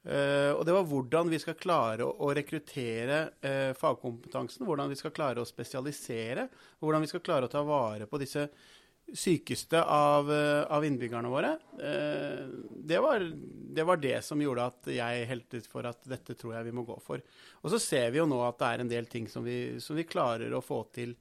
Eh, 0.00 0.52
og 0.56 0.64
det 0.64 0.72
var 0.72 0.86
hvordan 0.88 1.28
vi 1.28 1.38
skal 1.42 1.58
klare 1.60 2.06
å, 2.06 2.12
å 2.24 2.32
rekruttere 2.36 3.20
eh, 3.44 3.72
fagkompetansen, 3.76 4.64
hvordan 4.64 4.88
vi 4.88 4.96
skal 4.96 5.12
klare 5.12 5.42
å 5.42 5.48
spesialisere, 5.48 6.46
og 6.80 6.88
hvordan 6.88 7.04
vi 7.04 7.10
skal 7.10 7.24
klare 7.24 7.48
å 7.48 7.52
ta 7.52 7.62
vare 7.66 8.08
på 8.08 8.20
disse 8.20 8.46
sykeste 9.16 9.82
av, 9.82 10.32
eh, 10.32 10.62
av 10.62 10.84
innbyggerne 10.84 11.28
våre. 11.28 11.50
Eh, 11.82 12.46
det, 12.76 12.98
var, 12.98 13.24
det 13.74 13.84
var 13.84 13.96
det 13.96 14.20
som 14.24 14.42
gjorde 14.42 14.66
at 14.70 14.90
jeg 14.94 15.26
helte 15.30 15.60
ut 15.60 15.68
for 15.70 15.88
at 15.90 16.02
dette 16.08 16.36
tror 16.38 16.56
jeg 16.56 16.68
vi 16.70 16.74
må 16.76 16.84
gå 16.88 16.96
for. 17.04 17.22
Og 17.62 17.74
så 17.74 17.80
ser 17.82 18.10
vi 18.10 18.20
jo 18.20 18.28
nå 18.30 18.40
at 18.46 18.58
det 18.60 18.70
er 18.70 18.84
en 18.84 18.92
del 18.92 19.10
ting 19.10 19.28
som 19.28 19.46
vi, 19.46 19.80
som 19.82 19.98
vi 19.98 20.08
klarer 20.08 20.54
å 20.54 20.64
få 20.64 20.82
til 20.94 21.14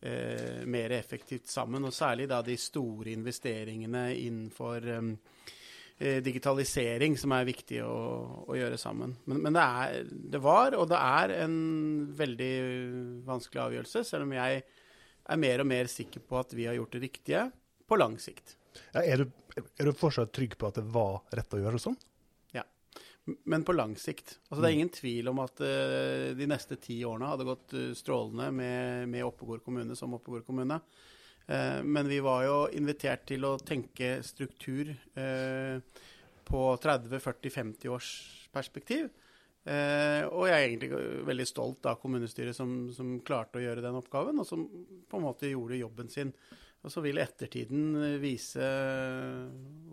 eh, 0.00 0.64
mer 0.66 0.94
effektivt 0.96 1.50
sammen, 1.52 1.86
og 1.86 1.94
særlig 1.94 2.28
da 2.30 2.42
de 2.44 2.56
store 2.60 3.14
investeringene 3.14 4.08
innenfor, 4.16 4.88
eh, 4.92 5.12
eh, 5.98 6.22
digitalisering 6.24 7.16
som 7.18 7.34
er 7.36 7.48
viktig 7.48 7.82
å, 7.84 7.94
å 8.46 8.58
gjøre 8.58 8.80
sammen. 8.80 9.16
Men, 9.26 9.42
men 9.46 9.56
det, 9.56 9.66
er, 9.66 10.10
det 10.36 10.42
var, 10.44 10.76
og 10.78 10.88
det 10.90 10.98
er, 11.00 11.36
en 11.44 11.60
veldig 12.16 12.54
vanskelig 13.28 13.64
avgjørelse, 13.68 14.04
selv 14.04 14.28
om 14.28 14.36
jeg 14.36 14.66
er 15.26 15.40
mer 15.40 15.62
og 15.62 15.68
mer 15.68 15.90
sikker 15.90 16.22
på 16.26 16.38
at 16.40 16.54
vi 16.56 16.68
har 16.68 16.76
gjort 16.78 16.94
det 16.96 17.02
riktige 17.06 17.46
på 17.86 17.98
lang 17.98 18.16
sikt. 18.22 18.56
Ja, 18.92 19.02
er, 19.02 19.24
du, 19.24 19.30
er, 19.56 19.88
du, 19.88 19.92
fortsatt 19.96 20.34
trygg 20.36 20.56
på 20.58 20.68
at 20.68 20.78
det 20.78 20.86
var 20.92 21.22
rett 21.34 21.56
å 21.56 21.60
gjøre 21.60 21.80
sånn? 21.80 21.96
Ja, 22.54 22.64
men 23.48 23.64
på 23.66 23.74
lang 23.76 23.96
sikt. 24.00 24.36
Altså, 24.48 24.60
det 24.62 24.70
er 24.70 24.78
ingen 24.78 24.94
tvil 24.94 25.32
om 25.32 25.42
at 25.44 25.62
uh, 25.64 26.32
de 26.36 26.48
neste 26.50 26.78
ti 26.82 27.00
årene 27.08 27.32
hadde 27.32 27.48
gått 27.48 27.76
uh, 27.76 27.90
strålende 27.96 28.50
med, 28.54 29.06
med 29.12 29.26
Oppegård 29.26 29.64
kommune 29.64 29.96
som 29.98 30.14
Oppegård 30.18 30.46
kommune. 30.46 30.80
Uh, 31.46 31.80
men 31.86 32.10
vi 32.10 32.20
var 32.24 32.44
jo 32.46 32.56
invitert 32.76 33.26
til 33.30 33.46
å 33.48 33.56
tenke 33.62 34.18
struktur 34.26 34.92
på 36.46 36.62
30-40-50 36.82 37.90
års 37.90 38.10
perspektiv. 38.54 39.08
Og 39.66 40.44
jeg 40.46 40.54
er 40.54 40.68
egentlig 40.68 40.90
veldig 41.26 41.46
stolt 41.48 41.88
av 41.90 41.98
kommunestyret 42.02 42.54
som, 42.54 42.86
som 42.94 43.16
klarte 43.26 43.58
å 43.58 43.64
gjøre 43.64 43.82
den 43.82 43.98
oppgaven, 43.98 44.38
og 44.38 44.46
som 44.46 44.62
på 45.10 45.18
en 45.18 45.26
måte 45.26 45.50
gjorde 45.50 45.80
jobben 45.80 46.12
sin. 46.12 46.30
Og 46.86 46.92
så 46.92 47.02
vil 47.02 47.18
ettertiden 47.18 47.96
vise 48.22 48.66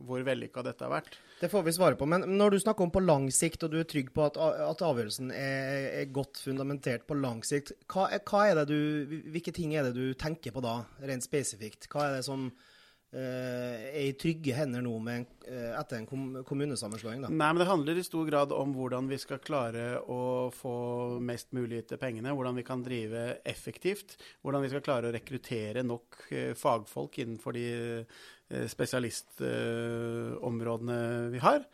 hvor 0.06 0.22
vellykka 0.28 0.62
dette 0.68 0.86
har 0.86 0.92
vært. 0.94 1.16
Det 1.40 1.50
får 1.50 1.64
vi 1.66 1.74
svare 1.74 1.98
på. 1.98 2.06
Men 2.06 2.28
når 2.38 2.54
du 2.54 2.60
snakker 2.62 2.86
om 2.86 2.92
på 2.94 3.02
lang 3.02 3.26
sikt, 3.34 3.66
og 3.66 3.74
du 3.74 3.80
er 3.82 3.88
trygg 3.90 4.12
på 4.14 4.28
at, 4.28 4.38
at 4.38 4.84
avgjørelsen 4.86 5.32
er, 5.34 5.88
er, 6.04 6.12
godt 6.14 6.44
fundamentert 6.44 7.08
på 7.10 7.18
lang 7.18 7.42
sikt, 7.48 7.74
hva, 7.90 8.12
hva 8.30 8.68
du, 8.70 8.78
hvilke 9.34 9.56
ting 9.56 9.74
er 9.74 9.90
det 9.90 9.96
du 9.98 10.14
tenker 10.14 10.54
på 10.54 10.62
da, 10.62 10.84
rent 11.02 11.26
spesifikt? 11.26 11.90
Hva 11.90 12.12
er 12.12 12.20
det 12.20 12.28
som 12.30 12.52
Eh, 12.52 12.73
er 13.20 14.08
i 14.08 14.14
trygge 14.18 14.54
hender 14.58 14.82
nå 14.82 15.00
med, 15.04 15.26
eh, 15.46 15.78
etter 15.78 15.98
en 16.00 16.08
kommunesammenslåing? 16.44 17.22
Da? 17.22 17.28
Nei, 17.30 17.54
men 17.54 17.62
Det 17.62 17.68
handler 17.70 17.98
i 17.98 18.04
stor 18.04 18.26
grad 18.26 18.52
om 18.52 18.74
hvordan 18.74 19.08
vi 19.10 19.18
skal 19.22 19.40
klare 19.40 20.00
å 20.02 20.52
få 20.54 21.20
mest 21.22 21.52
mulig 21.54 21.88
til 21.88 21.98
pengene. 21.98 22.34
Hvordan 22.34 22.56
vi 22.56 22.64
kan 22.64 22.84
drive 22.84 23.38
effektivt. 23.46 24.18
Hvordan 24.44 24.62
vi 24.62 24.70
skal 24.70 24.82
klare 24.82 25.08
å 25.10 25.14
rekruttere 25.14 25.84
nok 25.84 26.32
eh, 26.32 26.54
fagfolk 26.54 27.18
innenfor 27.20 27.54
de 27.54 28.06
spesialistområdene 28.70 31.30
vi 31.34 31.40
har. 31.42 31.66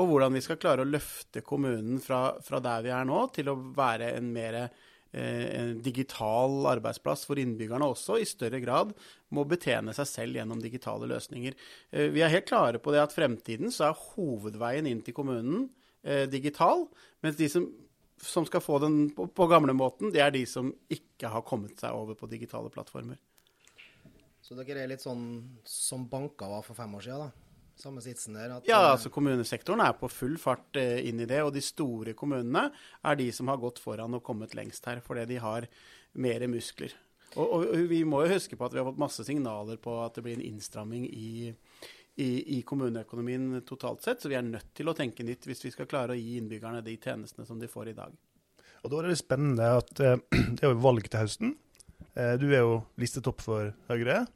Og 0.00 0.08
hvordan 0.08 0.32
vi 0.32 0.40
skal 0.40 0.56
klare 0.56 0.80
å 0.80 0.88
løfte 0.88 1.44
kommunen 1.44 2.00
fra, 2.00 2.40
fra 2.40 2.56
der 2.60 2.82
vi 2.86 2.90
er 2.94 3.04
nå, 3.04 3.28
til 3.34 3.48
å 3.52 3.72
være 3.76 4.16
en 4.16 4.32
mer 4.32 4.54
Eh, 4.62 4.68
en 5.12 5.82
digital 5.84 6.66
arbeidsplass 6.70 7.26
for 7.28 7.40
innbyggerne 7.40 7.88
også 7.92 8.16
i 8.20 8.28
større 8.28 8.62
grad 8.62 8.94
må 9.32 9.44
betjene 9.48 9.94
seg 9.96 10.08
selv 10.08 10.38
gjennom 10.38 10.62
digitale 10.62 11.08
løsninger. 11.10 11.56
Eh, 11.92 12.08
vi 12.14 12.24
er 12.24 12.32
helt 12.32 12.48
klare 12.48 12.80
på 12.82 12.94
det 12.94 13.02
at 13.02 13.14
fremtiden 13.14 13.72
så 13.74 13.90
er 13.90 14.02
hovedveien 14.12 14.88
inn 14.88 15.02
til 15.04 15.16
kommunen 15.16 15.66
eh, 16.04 16.24
digital, 16.30 16.86
mens 17.24 17.36
de 17.40 17.50
som, 17.52 17.68
som 18.16 18.48
skal 18.48 18.64
få 18.64 18.80
den 18.84 19.02
på, 19.16 19.28
på 19.28 19.48
gamlemåten, 19.52 20.12
det 20.14 20.24
er 20.24 20.32
de 20.34 20.46
som 20.48 20.72
ikke 20.92 21.32
har 21.32 21.44
kommet 21.48 21.80
seg 21.80 21.96
over 21.96 22.18
på 22.18 22.30
digitale 22.30 22.72
plattformer. 22.72 23.20
Så 24.42 24.56
dere 24.58 24.82
er 24.82 24.90
litt 24.90 25.04
sånn 25.04 25.24
som 25.68 26.08
banker 26.10 26.50
var 26.50 26.64
for 26.66 26.76
fem 26.76 26.98
år 26.98 27.04
siden, 27.04 27.28
da? 27.28 27.41
Samme 27.82 28.02
sitsen 28.04 28.36
der? 28.38 28.54
ja, 28.68 28.78
eh, 28.78 28.90
altså 28.94 29.10
kommunesektoren 29.12 29.82
er 29.84 29.94
på 29.98 30.10
full 30.10 30.36
fart 30.40 30.78
eh, 30.80 31.00
inn 31.08 31.22
i 31.22 31.28
det. 31.28 31.42
Og 31.44 31.52
de 31.54 31.62
store 31.64 32.14
kommunene 32.18 32.68
er 32.70 33.18
de 33.18 33.28
som 33.34 33.50
har 33.52 33.60
gått 33.62 33.82
foran 33.82 34.18
og 34.18 34.24
kommet 34.26 34.54
lengst 34.58 34.86
her, 34.88 35.02
fordi 35.04 35.26
de 35.34 35.40
har 35.42 35.66
mer 36.22 36.46
muskler. 36.50 36.94
Og, 37.32 37.46
og, 37.48 37.64
vi 37.88 38.02
må 38.04 38.22
jo 38.26 38.34
huske 38.34 38.58
på 38.58 38.66
at 38.66 38.74
vi 38.74 38.82
har 38.82 38.86
fått 38.90 39.00
masse 39.00 39.24
signaler 39.24 39.80
på 39.80 39.96
at 40.02 40.18
det 40.18 40.24
blir 40.26 40.36
en 40.36 40.44
innstramming 40.44 41.06
i, 41.08 41.52
i, 42.20 42.28
i, 42.58 42.60
kommuneøkonomien 42.68 43.62
totalt 43.68 44.04
sett. 44.04 44.20
Så 44.20 44.30
vi 44.32 44.36
er 44.36 44.44
nødt 44.44 44.74
til 44.76 44.92
å 44.92 44.96
tenke 44.96 45.24
nytt 45.26 45.48
hvis 45.48 45.64
vi 45.64 45.72
skal 45.72 45.88
klare 45.90 46.14
å 46.14 46.20
gi 46.20 46.36
innbyggerne 46.40 46.84
de 46.84 46.98
tjenestene 47.00 47.48
som 47.48 47.60
de 47.60 47.70
får 47.72 47.94
i 47.94 47.96
dag. 47.96 48.12
Og 48.82 48.90
Da 48.90 48.98
er 48.98 49.08
det 49.08 49.20
spennende 49.20 49.72
at 49.78 50.04
uh, 50.04 50.18
det 50.58 50.60
er 50.60 50.74
jo 50.74 50.84
valg 50.84 51.08
til 51.08 51.24
høsten. 51.24 51.58
Du 52.12 52.44
er 52.50 52.60
jo 52.60 52.82
listet 53.00 53.24
opp 53.30 53.40
for 53.40 53.70
Høyre. 53.88 54.26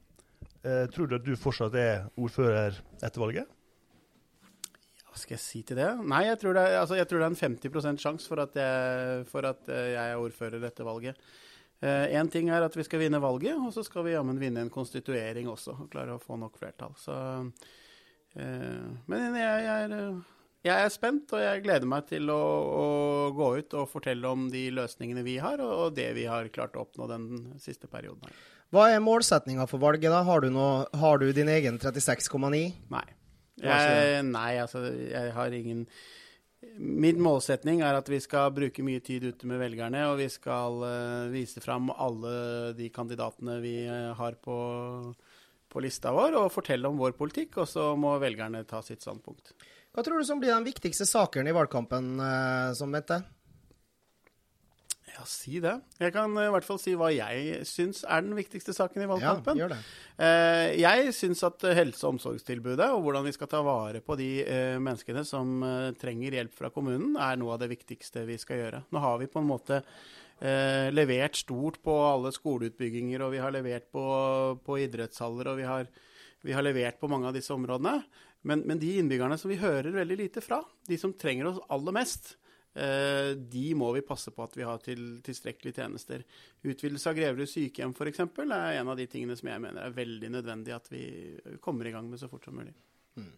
Eh, 0.67 0.85
tror 0.91 1.07
du 1.07 1.15
at 1.15 1.23
du 1.25 1.35
fortsatt 1.39 1.75
er 1.79 2.07
ordfører 2.19 2.75
etter 2.99 3.21
valget? 3.21 3.51
Hva 5.07 5.19
skal 5.21 5.37
jeg 5.37 5.43
si 5.43 5.63
til 5.65 5.79
det? 5.79 5.89
Nei, 6.05 6.25
jeg 6.27 6.37
tror 6.41 6.57
det 6.57 6.63
altså, 6.77 6.97
tror 7.09 7.23
det 7.23 7.27
er 7.27 7.33
en 7.33 7.57
50% 7.57 8.01
sjanse 8.03 8.29
for, 8.29 8.43
for, 9.31 9.47
at 9.49 9.69
eh, 9.71 9.91
jeg 9.95 10.13
er 10.13 10.23
ordfører 10.23 10.65
etter 10.67 10.87
valget. 10.87 11.21
Én 11.81 12.25
eh, 12.25 12.29
ting 12.33 12.49
er 12.49 12.65
at 12.65 12.73
vi 12.73 12.83
skal 12.85 13.03
vinne 13.03 13.21
valget, 13.21 13.53
og 13.53 13.69
så 13.73 13.83
skal 13.85 14.05
vi 14.07 14.15
jammen 14.15 14.39
vinne 14.41 14.63
en 14.65 14.73
konstituering 14.73 15.49
også. 15.49 15.75
og 15.83 15.91
Klare 15.93 16.15
å 16.15 16.21
få 16.21 16.37
nok 16.41 16.57
flertall. 16.57 16.95
Så, 16.97 17.13
eh, 18.33 18.87
men 19.05 19.37
jeg, 19.37 19.65
jeg, 19.67 19.83
er, 19.85 19.95
jeg, 20.65 20.75
er, 20.75 20.93
spent, 20.93 21.33
og 21.37 21.43
jeg 21.43 21.63
gleder 21.65 21.89
meg 21.89 22.09
til 22.09 22.33
å, 22.33 22.41
å, 22.81 22.87
gå 23.35 23.49
ut 23.59 23.75
og 23.79 23.89
fortelle 23.91 24.29
om 24.29 24.47
de 24.53 24.67
løsningene 24.75 25.23
vi 25.25 25.37
har, 25.43 25.61
og, 25.63 25.95
det 25.97 26.11
vi 26.17 26.27
har 26.29 26.47
klart 26.53 26.77
å 26.77 26.85
oppnå 26.85 27.09
den 27.11 27.27
siste 27.61 27.89
perioden. 27.91 28.27
her. 28.27 28.45
Hva 28.75 28.89
er 28.91 29.03
målsetninga 29.03 29.67
for 29.69 29.79
valget, 29.79 30.11
da? 30.11 30.25
Har 30.27 30.43
du, 30.43 30.49
noe, 30.51 30.83
har 30.99 31.21
du 31.21 31.29
din 31.35 31.49
egen 31.51 31.79
36,9? 31.79 32.63
Nei. 32.91 33.05
Jeg, 33.57 34.23
nei, 34.27 34.51
altså, 34.61 34.83
jeg 34.85 35.31
har 35.33 35.53
ingen 35.55 35.87
Min 36.77 37.17
målsetning 37.21 37.79
er 37.85 37.97
at 37.97 38.09
vi 38.09 38.19
skal 38.21 38.51
bruke 38.53 38.83
mye 38.85 39.01
tid 39.01 39.23
ute 39.29 39.49
med 39.49 39.61
velgerne, 39.61 40.03
og 40.11 40.19
vi 40.19 40.27
skal 40.29 40.81
uh, 40.83 41.31
vise 41.31 41.61
fram 41.63 41.89
alle 41.93 42.73
de 42.77 42.89
kandidatene 42.93 43.57
vi 43.63 43.75
uh, 43.87 44.11
har 44.17 44.37
på, 44.41 44.57
på, 45.69 45.83
lista 45.85 46.11
vår, 46.13 46.37
og 46.37 46.53
fortelle 46.53 46.89
om 46.89 46.99
vår 46.99 47.15
politikk, 47.17 47.59
og 47.63 47.69
så 47.71 47.91
må 47.97 48.15
velgerne 48.21 48.65
ta 48.69 48.81
sitt 48.85 49.05
standpunkt. 49.05 49.53
Hva 49.97 50.05
tror 50.05 50.21
du 50.21 50.27
som 50.29 50.37
blir 50.37 50.53
den 50.53 50.67
viktigste 50.67 51.07
saken 51.09 51.49
i 51.49 51.55
valgkampen 51.57 52.19
uh, 52.21 52.69
som 52.77 52.93
venter? 52.93 53.25
Ja, 55.17 55.23
si 55.25 55.57
det. 55.63 55.73
Jeg 55.97 56.13
kan 56.13 56.35
i 56.37 56.49
hvert 56.53 56.65
fall 56.65 56.77
si 56.77 56.91
hva 56.97 57.07
jeg 57.09 57.63
syns 57.65 58.03
er 58.05 58.21
den 58.21 58.35
viktigste 58.37 58.75
saken 58.75 59.01
i 59.01 59.07
valgkampen. 59.09 59.57
Ja, 59.57 59.63
gjør 59.63 59.71
det. 59.73 59.79
Eh, 60.21 60.73
jeg 60.77 61.15
syns 61.17 61.41
at 61.47 61.65
helse- 61.79 62.05
og 62.05 62.15
omsorgstilbudet 62.15 62.91
og 62.93 63.01
hvordan 63.01 63.25
vi 63.25 63.33
skal 63.33 63.49
ta 63.49 63.63
vare 63.65 64.03
på 64.05 64.17
de 64.19 64.29
eh, 64.43 64.75
menneskene 64.77 65.23
som 65.25 65.65
eh, 65.65 65.95
trenger 65.97 66.37
hjelp 66.37 66.53
fra 66.59 66.69
kommunen, 66.73 67.17
er 67.17 67.39
noe 67.41 67.55
av 67.55 67.63
det 67.63 67.71
viktigste 67.73 68.27
vi 68.29 68.37
skal 68.41 68.61
gjøre. 68.61 68.83
Nå 68.93 69.01
har 69.01 69.17
vi 69.23 69.31
på 69.31 69.41
en 69.41 69.49
måte 69.49 69.81
levert 70.37 71.33
stort 71.33 71.79
på 71.81 71.93
alle 71.97 72.29
skoleutbygginger, 72.29 73.23
og 73.25 73.31
vi 73.33 73.39
har 73.41 73.49
levert 73.55 73.87
på, 73.89 74.03
på 74.61 74.75
idrettshaller, 74.83 75.47
og 75.49 75.57
vi 75.57 75.65
har, 75.65 75.87
vi 76.45 76.53
har, 76.53 76.61
levert 76.61 76.99
på 77.01 77.09
mange 77.09 77.25
av 77.25 77.33
disse 77.33 77.49
områdene. 77.55 77.95
Men, 78.41 78.61
men 78.69 78.79
de 78.79 78.97
innbyggerne 78.99 79.37
som 79.39 79.49
vi 79.51 79.59
hører 79.61 79.95
veldig 79.95 80.17
lite 80.19 80.43
fra, 80.45 80.61
de 80.87 80.99
som 80.99 81.15
trenger 81.17 81.49
oss 81.49 81.63
aller 81.73 81.95
mest, 81.95 82.35
Eh, 82.77 83.31
de 83.35 83.71
må 83.73 83.89
vi 83.95 84.03
passe 84.05 84.29
på 84.33 84.43
at 84.45 84.53
vi 84.57 84.65
har 84.67 84.77
til 84.85 85.17
tilstrekkelige 85.25 85.79
tjenester. 85.81 86.21
Utvidelse 86.61 87.09
av 87.09 87.17
Greverud 87.17 87.49
sykehjem 87.49 87.95
f.eks. 87.95 88.21
er 88.21 88.77
en 88.77 88.91
av 88.91 88.99
de 88.99 89.07
tingene 89.09 89.37
som 89.39 89.49
jeg 89.49 89.63
mener 89.63 89.81
er 89.81 89.95
veldig 89.95 90.29
nødvendig 90.35 90.75
at 90.75 90.91
vi 90.93 91.03
kommer 91.63 91.89
i 91.89 91.95
gang 91.95 92.09
med 92.09 92.21
så 92.21 92.29
fort 92.29 92.45
som 92.45 92.57
mulig. 92.59 92.75
Mm. 93.17 93.31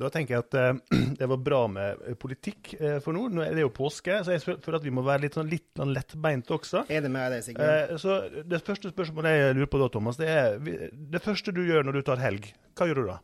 Da 0.00 0.10
tenker 0.12 0.36
jeg 0.36 0.46
at 0.46 0.56
uh, 0.56 0.98
det 1.20 1.28
var 1.32 1.40
bra 1.44 1.60
med 1.70 2.04
politikk 2.20 2.74
uh, 2.80 2.98
for 3.04 3.16
nord. 3.16 3.34
Nå 3.36 3.44
er 3.44 3.56
det 3.56 3.64
jo 3.66 3.72
påske, 3.74 4.20
så 4.24 4.36
jeg 4.36 4.44
føler 4.44 4.80
at 4.80 4.86
vi 4.86 4.94
må 4.96 5.04
være 5.06 5.26
litt, 5.26 5.38
sånn, 5.38 5.50
litt 5.50 5.68
sånn 5.76 5.94
lettbeint 5.96 6.52
også. 6.56 6.86
Er 6.88 7.04
det 7.04 7.12
med 7.12 7.34
deg, 7.34 7.46
Sigurd? 7.46 7.94
Uh, 7.94 7.96
så 8.00 8.20
Det 8.50 8.62
første 8.66 8.92
spørsmålet 8.94 9.36
jeg 9.36 9.58
lurer 9.58 9.72
på 9.72 9.82
da, 9.82 9.90
Thomas, 9.92 10.20
det 10.20 10.30
er 10.32 10.60
det 10.60 11.24
første 11.24 11.54
du 11.56 11.64
gjør 11.66 11.88
når 11.88 12.00
du 12.00 12.06
tar 12.08 12.22
helg. 12.22 12.52
Hva 12.78 12.88
gjør 12.88 13.02
du 13.02 13.10
da? 13.12 13.18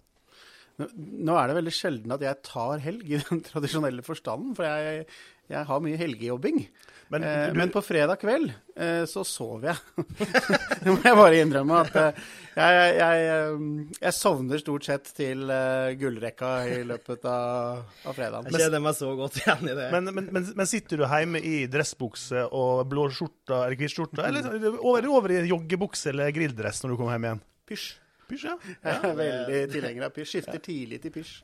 Nå 0.77 1.37
er 1.41 1.49
det 1.49 1.57
veldig 1.57 1.73
sjelden 1.73 2.13
at 2.13 2.25
jeg 2.25 2.37
tar 2.45 2.83
helg 2.85 3.09
i 3.09 3.21
den 3.23 3.41
tradisjonelle 3.47 4.05
forstanden, 4.05 4.53
for 4.59 4.69
jeg, 4.69 5.07
jeg 5.51 5.67
har 5.69 5.83
mye 5.83 5.99
helgejobbing. 6.01 6.67
Men, 7.09 7.23
eh, 7.23 7.53
men, 7.55 7.71
på 7.71 7.83
fredag 7.87 8.19
kveld 8.19 8.51
eh, 8.77 9.05
så 9.07 9.23
sover 9.25 9.69
jeg. 9.71 10.05
det 10.83 10.91
må 10.91 10.97
jeg 11.05 11.19
bare 11.19 11.39
innrømme. 11.39 11.83
at 11.85 11.99
eh, 12.01 12.25
jeg, 12.57 12.97
jeg, 12.97 13.29
eh, 13.31 13.61
jeg, 14.01 14.15
sovner 14.17 14.63
stort 14.63 14.89
sett 14.89 15.13
til 15.15 15.45
uh, 15.47 15.93
gullrekka 15.99 16.51
i 16.73 16.81
løpet 16.89 17.29
av, 17.31 17.85
av 18.03 18.17
fredagen. 18.19 18.51
Jeg 18.51 18.67
kjenner 18.67 18.83
meg 18.89 18.99
så 18.99 19.13
godt 19.19 19.39
igjen 19.39 19.71
i 19.71 19.77
det. 19.79 19.89
Men, 19.95 20.11
men, 20.19 20.33
men, 20.51 20.67
sitter 20.67 21.03
du 21.03 21.07
hjemme 21.07 21.43
i 21.47 21.57
dressbukse 21.71 22.49
og 22.51 22.83
blå 22.91 23.07
skjorte 23.15 23.63
eller 23.63 23.79
hvit 23.79 23.95
skjorte, 23.95 24.27
eller 24.27 24.73
over, 24.81 25.07
over 25.15 25.37
i 25.37 25.45
joggebukse 25.47 26.11
eller 26.11 26.35
grilldress 26.35 26.83
når 26.83 26.95
du 26.95 26.99
kommer 26.99 27.15
hjem 27.15 27.31
igjen? 27.31 27.45
Pysj. 27.71 27.91
Pysj, 28.27 28.49
ja. 28.49 28.57
Jeg 28.83 28.97
er 28.97 29.21
veldig 29.21 29.67
tilhenger 29.71 30.09
av 30.09 30.17
pysj. 30.17 30.33
Skifter 30.33 30.59
tidlig 30.65 31.05
til 31.05 31.15
pysj. 31.15 31.37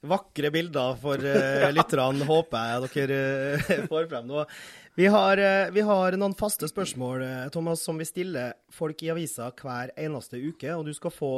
Vakre 0.00 0.48
bilder 0.48 0.94
for 0.96 1.20
uh, 1.20 1.66
lytterne, 1.76 2.24
håper 2.24 2.70
jeg 2.70 2.92
dere 2.94 3.18
uh, 3.60 3.88
får 3.90 4.06
frem 4.08 4.30
nå. 4.30 4.44
Vi 4.96 5.08
har, 5.12 5.42
uh, 5.44 5.72
vi 5.74 5.84
har, 5.84 6.16
noen 6.16 6.36
faste 6.38 6.68
spørsmål 6.70 7.26
Thomas, 7.52 7.82
som 7.84 8.00
vi 8.00 8.06
stiller 8.08 8.54
folk 8.72 9.04
i 9.04 9.10
avisa 9.12 9.50
hver 9.60 9.92
eneste 10.00 10.40
uke. 10.40 10.72
og 10.72 10.88
Du 10.88 10.94
skal 10.96 11.12
få 11.12 11.32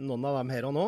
noen 0.00 0.24
av 0.24 0.40
dem 0.40 0.54
her 0.54 0.70
og 0.70 0.74
nå. 0.78 0.86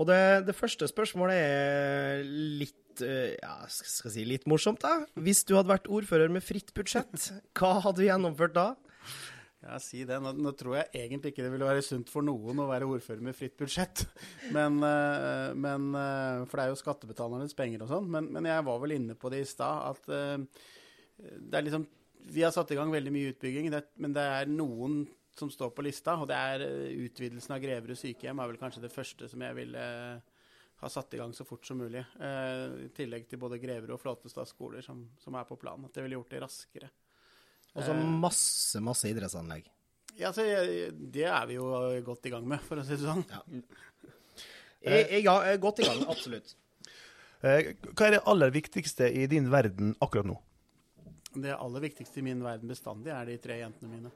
Og 0.00 0.08
det, 0.08 0.20
det 0.48 0.56
første 0.56 0.88
spørsmålet 0.90 1.40
er 1.40 2.22
litt 2.60 2.78
ja, 3.00 3.54
skal 3.72 4.12
si 4.12 4.26
litt 4.28 4.44
morsomt. 4.50 4.84
da. 4.84 5.06
Hvis 5.16 5.46
du 5.48 5.54
hadde 5.56 5.72
vært 5.72 5.88
ordfører 5.88 6.28
med 6.32 6.44
fritt 6.44 6.74
budsjett, 6.76 7.30
hva 7.56 7.78
hadde 7.80 8.02
du 8.02 8.08
gjennomført 8.10 8.52
da? 8.58 8.66
Ja, 9.62 9.78
si 9.78 10.02
det. 10.02 10.18
Nå, 10.18 10.32
nå 10.42 10.50
tror 10.58 10.74
jeg 10.74 11.04
egentlig 11.04 11.30
ikke 11.32 11.44
det 11.44 11.52
ville 11.54 11.68
være 11.68 11.84
sunt 11.86 12.10
for 12.10 12.26
noen 12.26 12.58
å 12.64 12.66
være 12.66 12.88
ordfører 12.90 13.22
med 13.22 13.36
fritt 13.38 13.54
budsjett. 13.60 14.04
Men, 14.56 14.80
eh, 14.82 15.54
men 15.54 15.92
eh, 15.94 16.42
For 16.50 16.58
det 16.58 16.64
er 16.64 16.72
jo 16.72 16.80
skattebetalernes 16.80 17.54
penger 17.58 17.84
og 17.84 17.92
sånn. 17.92 18.08
Men, 18.10 18.30
men 18.34 18.48
jeg 18.50 18.66
var 18.66 18.80
vel 18.82 18.96
inne 18.96 19.14
på 19.18 19.30
det 19.32 19.44
i 19.44 19.48
stad, 19.48 19.94
at 19.94 20.10
eh, 20.10 20.64
det 21.38 21.60
er 21.60 21.66
liksom 21.68 21.86
Vi 22.34 22.42
har 22.42 22.54
satt 22.54 22.70
i 22.74 22.78
gang 22.78 22.90
veldig 22.90 23.12
mye 23.14 23.30
utbygging, 23.32 23.70
det, 23.70 23.84
men 24.02 24.14
det 24.14 24.24
er 24.34 24.50
noen 24.50 25.04
som 25.34 25.50
står 25.50 25.70
på 25.74 25.84
lista, 25.86 26.14
og 26.20 26.28
det 26.30 26.36
er 26.36 26.62
utvidelsen 27.06 27.54
av 27.54 27.62
Greverud 27.62 27.98
sykehjem 27.98 28.42
er 28.42 28.50
vel 28.50 28.60
kanskje 28.60 28.82
det 28.84 28.92
første 28.92 29.30
som 29.30 29.42
jeg 29.42 29.56
ville 29.56 29.84
ha 30.82 30.90
satt 30.92 31.16
i 31.16 31.22
gang 31.22 31.32
så 31.34 31.46
fort 31.48 31.64
som 31.66 31.80
mulig. 31.80 32.02
I 32.20 32.90
tillegg 32.94 33.24
til 33.30 33.40
både 33.40 33.58
Greverud 33.62 33.96
og 33.96 34.02
Flåtestad 34.02 34.50
skoler 34.50 34.84
som, 34.84 35.06
som 35.22 35.38
er 35.40 35.48
på 35.48 35.56
planen. 35.58 35.88
At 35.88 35.96
det 35.96 36.04
ville 36.04 36.18
gjort 36.20 36.34
det 36.34 36.42
raskere. 36.44 36.90
Og 37.74 37.82
så 37.86 37.92
Eh. 37.94 38.04
masse, 38.20 38.80
masse 38.84 39.08
idrettsanlegg. 39.08 39.64
Ja, 40.18 40.32
så 40.32 40.42
Det 40.44 41.24
er 41.24 41.46
vi 41.46 41.54
jo 41.54 41.64
godt 42.04 42.26
i 42.26 42.30
gang 42.30 42.46
med, 42.46 42.60
for 42.60 42.76
å 42.76 42.84
si 42.84 42.96
det 42.96 43.06
sånn. 43.06 43.24
Ja. 43.30 43.40
Jeg, 44.82 45.08
jeg, 45.12 45.24
ja, 45.24 45.38
er 45.42 45.56
godt 45.62 45.80
i 45.80 45.86
gang, 45.88 46.02
absolutt. 46.08 46.54
Eh, 47.42 47.72
Hva 47.96 48.06
er 48.06 48.10
det 48.18 48.22
aller 48.26 48.50
viktigste 48.54 49.08
i 49.10 49.26
din 49.26 49.48
verden 49.50 49.96
akkurat 50.00 50.26
nå? 50.28 50.36
Det 51.34 51.54
aller 51.56 51.80
viktigste 51.80 52.20
i 52.20 52.22
min 52.22 52.42
verden 52.44 52.68
bestandig 52.68 53.08
er 53.10 53.24
de 53.24 53.38
tre 53.40 53.56
jentene 53.62 53.88
mine. 53.88 54.10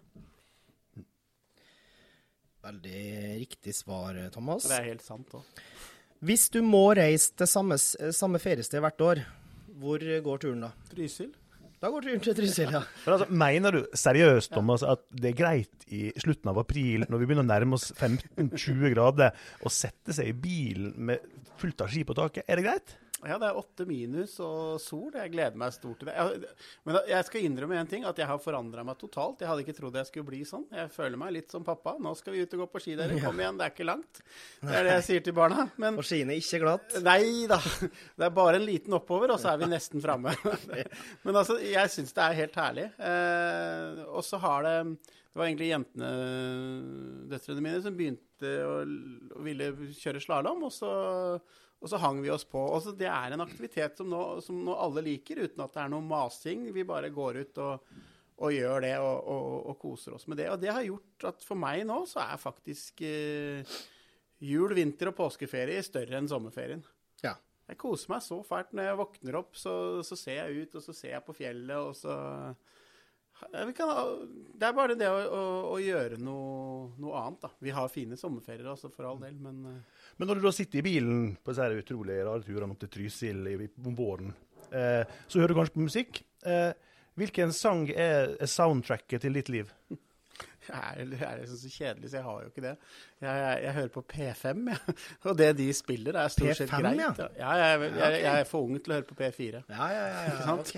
Veldig 2.67 3.39
riktig 3.41 3.75
svar, 3.75 4.19
Thomas. 4.35 4.67
Det 4.69 4.77
er 4.77 4.89
helt 4.91 5.05
sant 5.05 5.33
òg. 5.39 5.43
Hvis 6.27 6.49
du 6.51 6.61
må 6.65 6.85
reise 6.97 7.33
til 7.37 7.47
samme, 7.49 7.77
samme 7.79 8.41
feriested 8.43 8.83
hvert 8.83 9.01
år, 9.05 9.21
hvor 9.77 10.01
går 10.01 10.39
turen 10.43 10.65
da? 10.65 10.71
Trysil? 10.91 11.33
Da 11.87 11.91
går 11.95 12.03
turen 12.03 12.19
til 12.19 12.35
Trysil, 12.35 12.73
ja. 12.75 12.81
Men 13.05 13.13
altså, 13.15 13.27
Mener 13.31 13.77
du 13.77 13.85
seriøst 13.95 14.51
Thomas, 14.51 14.83
at 14.83 15.05
det 15.15 15.29
er 15.31 15.37
greit 15.39 15.85
i 15.95 16.09
slutten 16.19 16.51
av 16.51 16.59
april, 16.59 17.05
når 17.07 17.21
vi 17.21 17.29
begynner 17.29 17.47
å 17.47 17.47
nærme 17.47 17.79
oss 17.79 17.93
15-20 17.93 18.91
grader, 18.91 19.37
å 19.63 19.71
sette 19.71 20.17
seg 20.17 20.33
i 20.33 20.35
bilen 20.35 20.97
med 21.13 21.23
fullt 21.61 21.85
av 21.87 21.93
ski 21.93 22.03
på 22.09 22.17
taket? 22.19 22.43
Er 22.51 22.59
det 22.59 22.67
greit? 22.67 22.97
Ja, 23.25 23.39
det 23.41 23.49
er 23.49 23.57
åtte 23.57 23.87
minus 23.89 24.35
og 24.45 24.77
sol. 24.83 25.15
Jeg 25.17 25.31
gleder 25.33 25.57
meg 25.57 25.73
stort 25.73 26.03
til 26.03 26.11
det. 26.11 26.15
Jeg, 26.19 26.51
men 26.85 26.99
jeg 27.09 27.25
skal 27.25 27.47
innrømme 27.47 27.79
en 27.81 27.89
ting, 27.89 28.05
at 28.05 28.19
jeg 28.21 28.29
har 28.29 28.43
forandra 28.45 28.85
meg 28.85 28.99
totalt. 29.01 29.41
Jeg 29.41 29.49
hadde 29.49 29.65
ikke 29.65 29.75
trodd 29.79 29.97
jeg 29.97 30.09
skulle 30.11 30.29
bli 30.29 30.43
sånn. 30.45 30.67
Jeg 30.77 30.91
føler 30.93 31.17
meg 31.23 31.33
litt 31.39 31.55
som 31.55 31.65
pappa. 31.65 31.95
Nå 32.03 32.13
skal 32.19 32.37
vi 32.37 32.45
ut 32.45 32.57
og 32.59 32.67
gå 32.67 32.69
på 32.75 32.83
ski, 32.85 32.99
dere. 32.99 33.17
Kom 33.25 33.41
igjen, 33.41 33.57
det 33.57 33.65
er 33.71 33.73
ikke 33.73 33.89
langt. 33.89 34.21
Det 34.61 34.77
er 34.77 34.85
det 34.85 34.95
jeg 34.99 35.07
sier 35.09 35.25
til 35.25 35.37
barna. 35.39 35.65
Men 35.81 35.97
Og 35.97 36.05
skiene 36.07 36.37
er 36.37 36.43
ikke 36.45 36.61
glatt. 36.67 36.99
Nei 37.07 37.49
da. 37.49 37.61
Det 37.89 38.29
er 38.29 38.37
bare 38.37 38.61
en 38.61 38.69
liten 38.69 38.99
oppover, 39.01 39.33
og 39.33 39.41
så 39.41 39.55
er 39.55 39.65
vi 39.65 39.73
nesten 39.73 40.05
framme. 40.05 40.37
Men 41.25 41.41
altså, 41.41 41.57
jeg 41.65 41.97
syns 41.97 42.13
det 42.17 42.27
er 42.29 42.41
helt 42.45 42.61
herlig. 42.61 42.89
Eh, 43.01 44.05
og 44.11 44.25
så 44.29 44.43
har 44.45 44.69
det 44.69 44.79
Det 45.01 45.41
var 45.41 45.49
egentlig 45.51 45.73
jentene, 45.73 46.11
døtrene 47.33 47.65
mine, 47.65 47.81
som 47.85 47.97
begynte 47.97 48.53
å, 48.65 48.77
å 49.37 49.43
ville 49.45 49.73
kjøre 49.97 50.21
slalåm, 50.25 50.63
og 50.69 50.73
så, 50.73 50.93
og 51.87 51.93
så 51.93 52.01
hang 52.03 52.19
vi 52.25 52.33
oss 52.35 52.45
på. 52.49 52.59
Og 52.59 52.83
så 52.83 52.93
det 52.99 53.07
er 53.07 53.33
en 53.33 53.45
aktivitet 53.45 54.01
som 54.01 54.11
nå, 54.11 54.23
som 54.43 54.59
nå 54.67 54.75
alle 54.75 55.05
liker, 55.07 55.45
uten 55.47 55.63
at 55.63 55.77
det 55.77 55.85
er 55.85 55.93
noe 55.93 56.03
masing. 56.03 56.67
Vi 56.75 56.83
bare 56.89 57.13
går 57.15 57.39
ut 57.45 57.61
og, 57.63 57.93
og 58.43 58.55
gjør 58.57 58.83
det 58.83 58.95
og, 58.99 59.29
og, 59.31 59.53
og 59.71 59.79
koser 59.85 60.17
oss 60.19 60.27
med 60.27 60.43
det. 60.43 60.49
Og 60.51 60.59
det 60.63 60.73
har 60.75 60.87
gjort 60.89 61.29
at 61.31 61.47
for 61.47 61.63
meg 61.63 61.85
nå 61.87 62.01
så 62.11 62.25
er 62.25 62.43
faktisk 62.43 63.05
eh, 63.07 63.79
jul, 64.43 64.75
vinter 64.75 65.13
og 65.13 65.19
påskeferie 65.21 65.85
større 65.87 66.19
enn 66.19 66.31
sommerferien. 66.31 66.83
Ja. 67.23 67.37
Jeg 67.71 67.79
koser 67.79 68.17
meg 68.17 68.27
så 68.27 68.41
fælt. 68.47 68.75
Når 68.75 68.91
jeg 68.91 69.01
våkner 69.05 69.39
opp, 69.45 69.55
så, 69.59 69.77
så 70.07 70.19
ser 70.19 70.43
jeg 70.43 70.67
ut, 70.67 70.75
og 70.81 70.89
så 70.89 70.97
ser 70.97 71.15
jeg 71.15 71.27
på 71.29 71.39
fjellet, 71.39 71.77
og 71.79 71.95
så 71.95 72.19
kan, 73.77 73.91
Det 74.57 74.69
er 74.69 74.77
bare 74.77 74.97
det 74.99 75.09
å, 75.11 75.19
å, 75.19 75.43
å 75.75 75.79
gjøre 75.83 76.19
noe, 76.23 76.91
noe 77.03 77.21
annet, 77.21 77.43
da. 77.45 77.51
Vi 77.63 77.75
har 77.77 77.93
fine 77.93 78.19
sommerferier, 78.21 78.69
også, 78.73 78.91
for 78.95 79.11
all 79.11 79.21
del, 79.23 79.37
men 79.43 79.63
eh, 79.71 80.03
Men 80.17 80.31
når 80.31 80.41
du 80.41 80.47
da 80.49 80.55
sitter 80.57 80.81
i 80.81 80.87
bilen 80.87 81.31
på 81.43 81.53
disse 81.53 81.83
utrolig 81.83 82.19
rare 82.23 82.45
turene 82.47 82.73
opp 82.73 82.83
til 82.85 82.93
Trysil 82.97 83.43
om 83.85 83.97
våren, 83.99 84.35
eh, 84.71 85.03
så 85.29 85.43
hører 85.43 85.53
du 85.53 85.61
kanskje 85.61 85.77
på 85.77 85.87
musikk. 85.87 86.23
Eh, 86.47 86.73
hvilken 87.17 87.53
sang 87.57 87.87
er 87.93 88.37
soundtracket 88.49 89.25
til 89.25 89.37
ditt 89.37 89.53
liv? 89.53 89.73
Er, 90.69 90.99
jeg 90.99 91.23
er 91.27 91.41
liksom 91.41 91.59
så 91.61 91.71
kjedelig, 91.71 92.11
så 92.11 92.17
jeg 92.17 92.25
har 92.27 92.43
jo 92.43 92.51
ikke 92.51 92.63
det. 92.65 92.73
Jeg, 93.21 93.31
jeg, 93.41 93.59
jeg 93.65 93.75
hører 93.79 93.93
på 93.95 94.03
P5, 94.13 94.63
jeg. 94.71 94.95
Og 95.31 95.39
det 95.39 95.49
de 95.59 95.67
spiller, 95.77 96.19
er 96.21 96.29
stort 96.35 96.57
sett 96.61 96.71
P5, 96.71 96.81
greit. 96.83 97.01
ja. 97.01 97.29
Ja, 97.39 97.53
jeg, 97.61 97.91
jeg, 97.99 98.41
er 98.41 98.49
for 98.49 98.67
ung 98.69 98.79
til 98.81 98.95
å 98.95 98.99
høre 98.99 99.09
på 99.09 99.19
P4. 99.19 99.63
Ja, 99.69 99.89
ja, 99.95 100.07
ja. 100.13 100.23
Ja. 100.31 100.39
sant? 100.45 100.73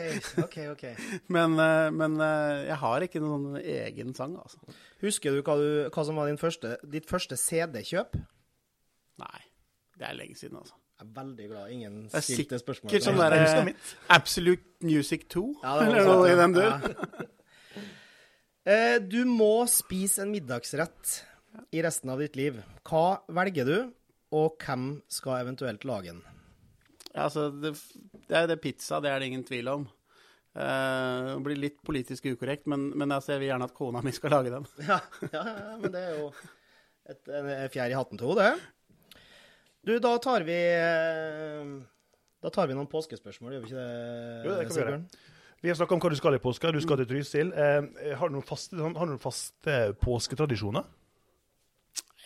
OK, 0.45 0.59
OK. 0.73 0.85
Men, 1.37 1.59
eh, 1.63 1.91
men 1.95 2.19
eh, 2.25 2.65
jeg 2.69 2.81
har 2.83 3.07
ikke 3.07 3.23
noen 3.25 3.61
egen 3.63 4.15
sang, 4.17 4.37
altså. 4.41 4.61
Husker 5.05 5.35
du 5.37 5.43
hva, 5.43 5.57
du, 5.61 5.71
hva 5.95 6.05
som 6.09 6.19
var 6.19 6.29
din 6.31 6.41
første, 6.41 6.77
ditt 6.91 7.09
første 7.09 7.39
CD-kjøp? 7.39 8.19
Nei. 9.23 9.41
Det 9.99 10.07
er 10.07 10.15
lenge 10.19 10.37
siden, 10.39 10.59
altså. 10.61 10.75
Jeg 10.99 11.07
er 11.07 11.11
veldig 11.15 11.45
glad 11.49 11.71
ingen 11.71 11.99
Det 12.09 12.15
er 12.19 12.25
stilte 12.27 12.59
spørsmål. 12.59 12.91
Sikkert 12.91 13.05
sånn 13.07 13.21
der 13.21 13.35
derre. 13.37 13.75
Absolute 14.11 14.65
Music 14.83 15.29
2, 15.31 15.43
Ja, 15.63 15.77
det 15.79 15.85
eller 15.87 16.09
noe 16.09 16.17
noe 16.25 16.33
i 16.33 16.39
den 16.41 16.57
dur. 16.57 17.29
Eh, 18.69 18.99
Du 19.01 19.23
må 19.25 19.65
spise 19.71 20.25
en 20.25 20.33
middagsrett 20.35 21.15
i 21.73 21.81
resten 21.85 22.11
av 22.13 22.21
ditt 22.21 22.37
liv. 22.37 22.59
Hva 22.89 23.21
velger 23.33 23.69
du, 23.69 23.77
og 24.37 24.59
hvem 24.61 24.91
skal 25.11 25.41
eventuelt 25.43 25.87
lage 25.89 26.13
den? 26.13 26.21
Altså, 27.19 27.49
det, 27.51 27.73
det 28.29 28.37
er 28.37 28.51
det 28.51 28.61
pizza, 28.63 29.01
det 29.03 29.11
er 29.11 29.23
det 29.23 29.31
ingen 29.31 29.47
tvil 29.49 29.71
om. 29.73 29.87
Eh, 30.59 31.31
det 31.33 31.43
blir 31.47 31.61
litt 31.65 31.79
politisk 31.87 32.29
ukorrekt, 32.29 32.69
men, 32.71 32.91
men 32.99 33.15
altså, 33.15 33.35
jeg 33.35 33.43
vil 33.45 33.51
gjerne 33.53 33.69
at 33.71 33.77
kona 33.77 34.03
mi 34.05 34.13
skal 34.15 34.35
lage 34.37 34.53
den. 34.55 34.69
Ja, 34.91 35.01
ja, 35.33 35.45
ja 35.49 35.77
men 35.81 35.95
det 35.95 36.03
er 36.05 36.19
jo 36.21 36.29
et, 37.09 37.23
en 37.33 37.49
en 37.55 37.73
fjær 37.73 37.95
i 37.95 37.97
hatten 37.97 38.21
til 38.21 38.35
henne, 38.35 38.51
det. 38.53 39.23
Du, 39.89 39.95
da 40.05 40.13
tar 40.21 40.45
vi 40.45 40.57
eh, 40.59 41.69
Da 42.45 42.51
tar 42.53 42.69
vi 42.69 42.77
noen 42.77 42.91
påskespørsmål, 42.93 43.55
gjør 43.57 43.65
vi 43.65 43.71
ikke 43.71 43.81
det? 43.81 43.91
Jo, 44.45 44.53
det 44.59 44.67
kan 44.69 44.77
vi 44.77 44.83
gjøre. 44.85 45.01
Vi 45.61 45.71
har 45.71 45.75
snakka 45.75 45.97
om 45.97 46.01
hva 46.03 46.13
du 46.13 46.19
skal 46.19 46.37
i 46.37 46.43
påska. 46.43 46.71
Du 46.71 46.79
skal 46.81 47.01
til 47.01 47.09
Trysil. 47.11 47.49
Eh, 47.51 48.15
har 48.21 48.31
du 48.31 48.37
noen 48.37 48.47
faste, 48.47 48.79
har 48.79 48.93
du 48.95 49.15
noen 49.17 49.23
faste 49.23 49.79
påsketradisjoner? 49.99 50.87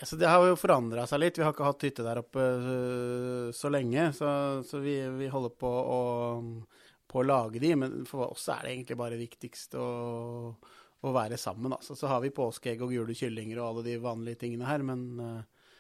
Altså, 0.03 0.19
det 0.19 0.29
har 0.29 0.45
jo 0.45 0.59
forandra 0.59 1.07
seg 1.07 1.23
litt. 1.23 1.39
Vi 1.39 1.45
har 1.47 1.55
ikke 1.55 1.69
hatt 1.69 1.85
hytte 1.87 2.05
der 2.05 2.21
oppe 2.21 2.43
øh, 2.43 3.49
så 3.55 3.71
lenge, 3.71 4.09
så, 4.17 4.29
så 4.67 4.81
vi, 4.83 4.97
vi 5.15 5.31
holder 5.31 5.55
på 5.63 5.71
å, 5.71 6.01
på 7.07 7.21
å 7.21 7.25
lage 7.25 7.63
de. 7.63 7.71
Men 7.79 8.03
for 8.09 8.27
oss 8.35 8.49
er 8.51 8.67
det 8.67 8.75
egentlig 8.75 8.99
bare 8.99 9.21
viktigst 9.21 9.79
å, 9.79 9.87
å 11.01 11.15
være 11.15 11.39
sammen. 11.41 11.73
Altså. 11.79 11.95
Så 11.97 12.11
har 12.11 12.21
vi 12.25 12.35
påskeegg 12.35 12.83
og 12.83 12.93
gule 12.93 13.17
kyllinger 13.17 13.63
og 13.63 13.69
alle 13.69 13.87
de 13.87 13.97
vanlige 14.03 14.43
tingene 14.43 14.67
her, 14.69 14.85
men, 14.85 15.07
øh, 15.23 15.73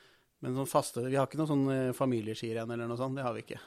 men 0.46 0.56
sånn 0.56 0.70
faste 0.70 1.04
Vi 1.04 1.18
har 1.18 1.28
ikke 1.28 1.42
noe 1.42 1.52
sånn 1.52 1.68
øh, 1.74 1.92
familieskirenn 1.98 2.72
eller 2.72 2.88
noe 2.88 3.02
sånt. 3.02 3.18
Det 3.18 3.26
har 3.26 3.36
vi 3.36 3.44
ikke. 3.44 3.60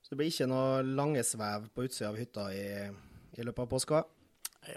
Så 0.00 0.14
det 0.14 0.22
blir 0.22 0.32
ikke 0.32 0.48
noe 0.54 0.80
lange 0.86 1.26
svev 1.26 1.66
på 1.74 1.90
utsida 1.90 2.14
av 2.14 2.22
hytta 2.22 2.46
i, 2.54 2.66
i 3.40 3.46
løpet 3.46 3.64
av 3.64 3.70
påska? 3.70 4.02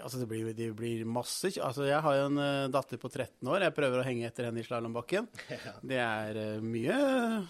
Altså, 0.00 0.22
det 0.22 0.28
blir, 0.30 0.46
det 0.56 0.70
blir 0.72 1.02
masse 1.04 1.50
Altså, 1.60 1.84
jeg 1.84 2.00
har 2.00 2.14
jo 2.16 2.28
en 2.30 2.38
uh, 2.40 2.72
datter 2.72 3.00
på 3.00 3.10
13 3.10 3.50
år. 3.52 3.66
Jeg 3.66 3.76
prøver 3.76 4.00
å 4.00 4.06
henge 4.06 4.24
etter 4.26 4.48
henne 4.48 4.62
i 4.62 4.66
slalåmbakken. 4.66 5.28
Det 5.90 5.98
er 6.00 6.40
uh, 6.40 6.64
mye 6.64 6.96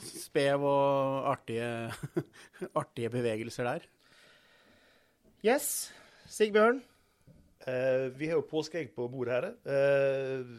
spev 0.03 0.67
og 0.67 1.29
artige, 1.31 1.69
artige 2.83 3.13
bevegelser 3.15 3.71
der. 3.71 3.87
Yes. 5.47 5.93
Sigbjørn? 6.35 6.83
Uh, 7.65 8.11
vi 8.19 8.29
har 8.33 8.41
jo 8.41 8.49
påskeegg 8.51 8.91
på 8.97 9.07
bordet 9.13 9.37
her. 9.39 9.47
Eh, 9.71 10.57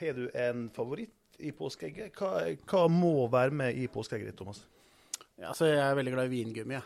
har 0.00 0.16
du 0.18 0.26
en 0.34 0.66
favoritt 0.74 1.38
i 1.38 1.52
påskeegget? 1.56 2.18
Hva, 2.18 2.42
hva 2.68 2.82
må 2.92 3.28
være 3.32 3.54
med 3.62 3.78
i 3.78 3.86
påskeegget 3.92 4.32
ditt, 4.32 4.40
Thomas? 4.40 4.64
Ja, 5.38 5.52
altså, 5.52 5.70
jeg 5.70 5.80
er 5.84 5.96
veldig 5.96 6.12
glad 6.16 6.28
i 6.28 6.34
vingummi. 6.34 6.76
Ja. 6.76 6.82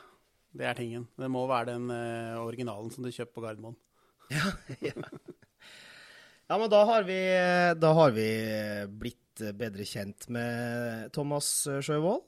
Det 0.57 0.64
er 0.64 0.79
tingen. 0.79 1.05
Det 1.19 1.29
må 1.33 1.45
være 1.51 1.75
den 1.75 1.90
uh, 1.92 2.40
originalen 2.47 2.92
som 2.92 3.05
du 3.05 3.12
kjøper 3.12 3.35
på 3.37 3.47
Gardermoen. 3.47 3.77
Ja, 4.27 4.49
ja. 4.83 4.90
ja, 6.49 6.57
men 6.59 6.71
da 6.73 6.81
har 6.88 7.05
vi, 7.07 7.19
da 7.79 7.92
har 7.95 8.11
vi 8.11 8.25
blitt 8.99 9.21
bedre 9.55 9.85
kjent 9.87 10.27
med 10.35 11.12
Thomas 11.14 11.47
Sjøvold. 11.85 12.25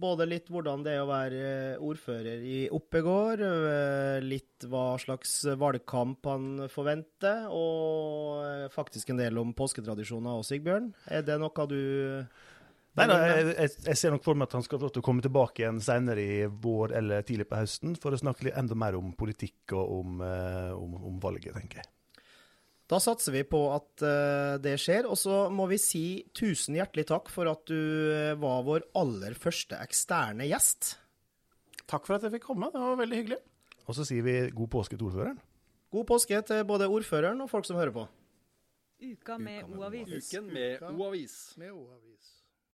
Både 0.00 0.24
litt 0.30 0.48
hvordan 0.48 0.84
det 0.86 0.94
er 0.94 1.02
å 1.02 1.10
være 1.10 1.42
ordfører 1.82 2.40
i 2.46 2.56
Oppegård, 2.72 3.42
eh, 3.44 4.22
litt 4.24 4.64
hva 4.70 4.94
slags 5.02 5.42
valgkamp 5.60 6.30
han 6.30 6.64
forventer, 6.72 7.50
og 7.52 8.72
faktisk 8.72 9.12
en 9.12 9.20
del 9.20 9.42
om 9.42 9.52
påsketradisjoner 9.58 10.40
og 10.40 10.48
Sigbjørn. 10.48 10.92
Er 11.12 11.26
det 11.26 11.36
noe 11.42 11.68
du 11.68 11.82
Nei, 12.92 13.06
nei 13.08 13.18
jeg, 13.24 13.70
jeg, 13.86 13.96
ser 13.96 14.12
nok 14.12 14.24
for 14.24 14.36
meg 14.36 14.50
at 14.50 14.58
han 14.58 14.64
skal 14.66 14.76
få 14.76 14.84
lov 14.84 14.92
til 14.92 15.00
å 15.00 15.06
komme 15.06 15.24
tilbake 15.24 15.62
igjen 15.62 15.78
senere 15.80 16.20
i 16.20 16.42
vår 16.44 16.92
eller 16.98 17.24
tidlig 17.24 17.46
på 17.48 17.62
høsten 17.62 17.94
for 18.00 18.12
å 18.12 18.20
snakke 18.20 18.44
litt 18.44 18.58
enda 18.60 18.76
mer 18.76 18.98
om 18.98 19.14
politikk 19.16 19.72
og 19.78 19.94
om, 19.96 20.20
eh, 20.26 20.72
om, 20.76 20.98
om 21.08 21.20
valget, 21.22 21.56
tenker 21.56 21.80
jeg. 21.80 21.88
Da 22.92 22.98
satser 23.00 23.32
vi 23.32 23.40
på 23.48 23.62
at 23.72 24.04
eh, 24.04 24.58
det 24.60 24.74
skjer. 24.82 25.08
Og 25.08 25.16
så 25.16 25.46
må 25.48 25.64
vi 25.70 25.78
si 25.80 26.04
tusen 26.36 26.76
hjertelig 26.76 27.06
takk 27.08 27.30
for 27.32 27.48
at 27.48 27.64
du 27.70 27.78
eh, 28.12 28.34
var 28.36 28.66
vår 28.66 28.84
aller 29.00 29.38
første 29.40 29.78
eksterne 29.80 30.50
gjest. 30.50 30.98
Takk 31.88 32.04
for 32.04 32.18
at 32.18 32.26
jeg 32.26 32.36
fikk 32.36 32.50
komme. 32.50 32.68
Det 32.74 32.82
var 32.82 33.00
veldig 33.00 33.22
hyggelig. 33.22 33.40
Og 33.88 33.96
så 33.96 34.04
sier 34.08 34.26
vi 34.26 34.36
god 34.52 34.72
påske 34.76 34.98
til 34.98 35.08
ordføreren. 35.08 35.40
God 35.92 36.08
påske 36.08 36.44
til 36.48 36.62
både 36.68 36.88
ordføreren 36.92 37.40
og 37.44 37.48
folk 37.52 37.68
som 37.68 37.80
hører 37.80 37.96
på. 37.96 38.04
Uka 39.02 39.40
med 39.40 39.64
med 39.66 39.80
O-avis. 39.80 40.28
Uken 40.28 40.52
Uka. 40.52 40.92
Med 40.92 41.72
O-avis. 41.72 42.41